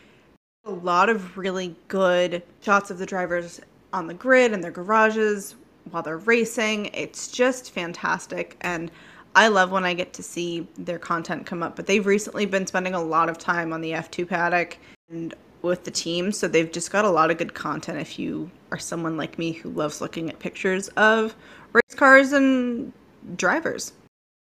a 0.64 0.70
lot 0.70 1.08
of 1.08 1.38
really 1.38 1.76
good 1.86 2.42
shots 2.60 2.90
of 2.90 2.98
the 2.98 3.06
drivers 3.06 3.60
on 3.92 4.08
the 4.08 4.14
grid 4.14 4.52
and 4.52 4.62
their 4.62 4.72
garages 4.72 5.54
while 5.90 6.02
they're 6.02 6.18
racing. 6.18 6.86
It's 6.86 7.28
just 7.28 7.70
fantastic 7.70 8.56
and 8.60 8.90
I 9.36 9.48
love 9.48 9.70
when 9.70 9.84
I 9.84 9.92
get 9.92 10.14
to 10.14 10.22
see 10.22 10.66
their 10.78 10.98
content 10.98 11.44
come 11.44 11.62
up. 11.62 11.76
But 11.76 11.86
they've 11.86 12.06
recently 12.06 12.46
been 12.46 12.66
spending 12.66 12.94
a 12.94 13.02
lot 13.02 13.28
of 13.28 13.36
time 13.36 13.70
on 13.74 13.82
the 13.82 13.92
F2 13.92 14.26
paddock 14.26 14.78
and 15.10 15.34
with 15.60 15.84
the 15.84 15.90
team, 15.90 16.32
so 16.32 16.48
they've 16.48 16.72
just 16.72 16.90
got 16.90 17.04
a 17.04 17.10
lot 17.10 17.30
of 17.30 17.36
good 17.36 17.52
content 17.52 18.00
if 18.00 18.18
you 18.18 18.50
are 18.70 18.78
someone 18.78 19.18
like 19.18 19.38
me 19.38 19.52
who 19.52 19.68
loves 19.70 20.00
looking 20.00 20.30
at 20.30 20.38
pictures 20.38 20.88
of 20.96 21.36
race 21.72 21.94
cars 21.94 22.32
and 22.32 22.92
drivers. 23.36 23.92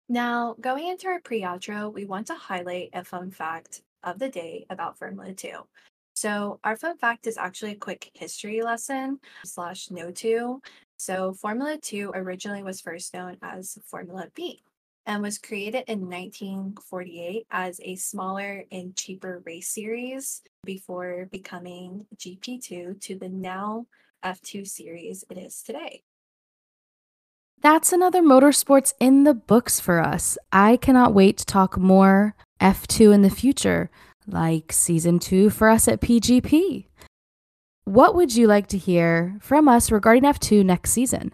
Now, 0.08 0.56
going 0.62 0.88
into 0.88 1.08
our 1.08 1.20
pre 1.20 1.42
outro, 1.42 1.92
we 1.92 2.06
want 2.06 2.28
to 2.28 2.36
highlight 2.36 2.92
a 2.94 3.04
fun 3.04 3.32
fact 3.32 3.82
of 4.04 4.20
the 4.20 4.30
day 4.30 4.68
about 4.70 5.00
Formula 5.00 5.34
2. 5.34 5.50
So, 6.16 6.60
our 6.64 6.76
fun 6.76 6.98
fact 6.98 7.26
is 7.26 7.38
actually 7.38 7.72
a 7.72 7.76
quick 7.76 8.12
history 8.14 8.62
lesson 8.62 9.20
slash 9.46 9.90
no 9.90 10.12
to. 10.12 10.62
So, 10.98 11.34
Formula 11.34 11.78
2 11.82 12.12
originally 12.14 12.62
was 12.62 12.82
first 12.82 13.16
known 13.16 13.38
as 13.42 13.80
Formula 13.84 14.28
B 14.36 14.62
and 15.06 15.22
was 15.22 15.38
created 15.38 15.84
in 15.88 16.02
1948 16.02 17.46
as 17.52 17.80
a 17.84 17.96
smaller 17.96 18.66
and 18.72 18.96
cheaper 18.96 19.42
race 19.46 19.70
series 19.70 20.42
before 20.64 21.28
becoming 21.32 22.06
GP2 22.18 23.00
to 23.02 23.16
the 23.16 23.30
now 23.30 23.86
F2 24.24 24.68
series 24.68 25.24
it 25.30 25.38
is 25.38 25.62
today. 25.62 26.02
That's 27.62 27.94
another 27.94 28.22
motorsports 28.22 28.94
in 29.00 29.24
the 29.24 29.34
books 29.34 29.80
for 29.80 30.00
us. 30.00 30.38
I 30.52 30.78
cannot 30.78 31.14
wait 31.14 31.38
to 31.38 31.46
talk 31.46 31.78
more 31.78 32.36
F2 32.62 33.14
in 33.14 33.22
the 33.22 33.30
future, 33.30 33.90
like 34.28 34.72
season 34.72 35.20
two 35.20 35.50
for 35.50 35.70
us 35.70 35.88
at 35.88 36.02
PGP. 36.02 36.88
What 37.86 38.16
would 38.16 38.36
you 38.36 38.48
like 38.48 38.68
to 38.68 38.78
hear 38.78 39.38
from 39.42 39.68
us 39.68 39.92
regarding 39.92 40.24
F2 40.24 40.66
next 40.66 40.92
season? 40.92 41.34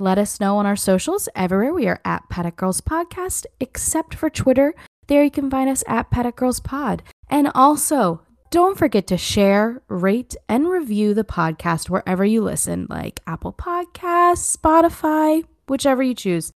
Let 0.00 0.16
us 0.16 0.40
know 0.40 0.56
on 0.56 0.64
our 0.64 0.76
socials. 0.76 1.28
Everywhere 1.36 1.74
we 1.74 1.86
are 1.86 2.00
at 2.06 2.26
Paddock 2.30 2.56
Girls 2.56 2.80
Podcast, 2.80 3.44
except 3.60 4.14
for 4.14 4.30
Twitter. 4.30 4.74
There 5.08 5.22
you 5.22 5.30
can 5.30 5.50
find 5.50 5.68
us 5.68 5.84
at 5.86 6.10
Paddock 6.10 6.36
Girls 6.36 6.58
Pod. 6.58 7.02
And 7.28 7.50
also, 7.54 8.22
don't 8.50 8.78
forget 8.78 9.06
to 9.08 9.18
share, 9.18 9.82
rate, 9.88 10.34
and 10.48 10.70
review 10.70 11.12
the 11.12 11.22
podcast 11.22 11.90
wherever 11.90 12.24
you 12.24 12.40
listen, 12.40 12.86
like 12.88 13.20
Apple 13.26 13.52
Podcasts, 13.52 14.56
Spotify, 14.56 15.44
whichever 15.68 16.02
you 16.02 16.14
choose. 16.14 16.50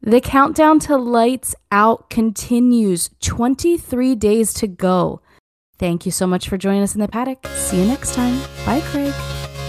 The 0.00 0.22
countdown 0.22 0.78
to 0.80 0.96
lights 0.96 1.54
out 1.70 2.08
continues 2.08 3.10
23 3.20 4.14
days 4.14 4.54
to 4.54 4.66
go. 4.66 5.20
Thank 5.78 6.06
you 6.06 6.12
so 6.12 6.26
much 6.26 6.48
for 6.48 6.56
joining 6.56 6.82
us 6.82 6.94
in 6.94 7.02
the 7.02 7.08
paddock. 7.08 7.46
See 7.48 7.78
you 7.78 7.86
next 7.86 8.14
time. 8.14 8.40
Bye, 8.64 8.80
Craig. 8.86 9.12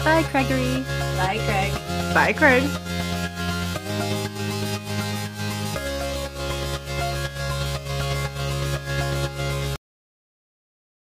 Bye, 0.05 0.25
Gregory. 0.31 0.81
Bye, 1.17 1.39
Craig. 1.45 2.13
Bye, 2.13 2.31
Craig. 2.31 3.06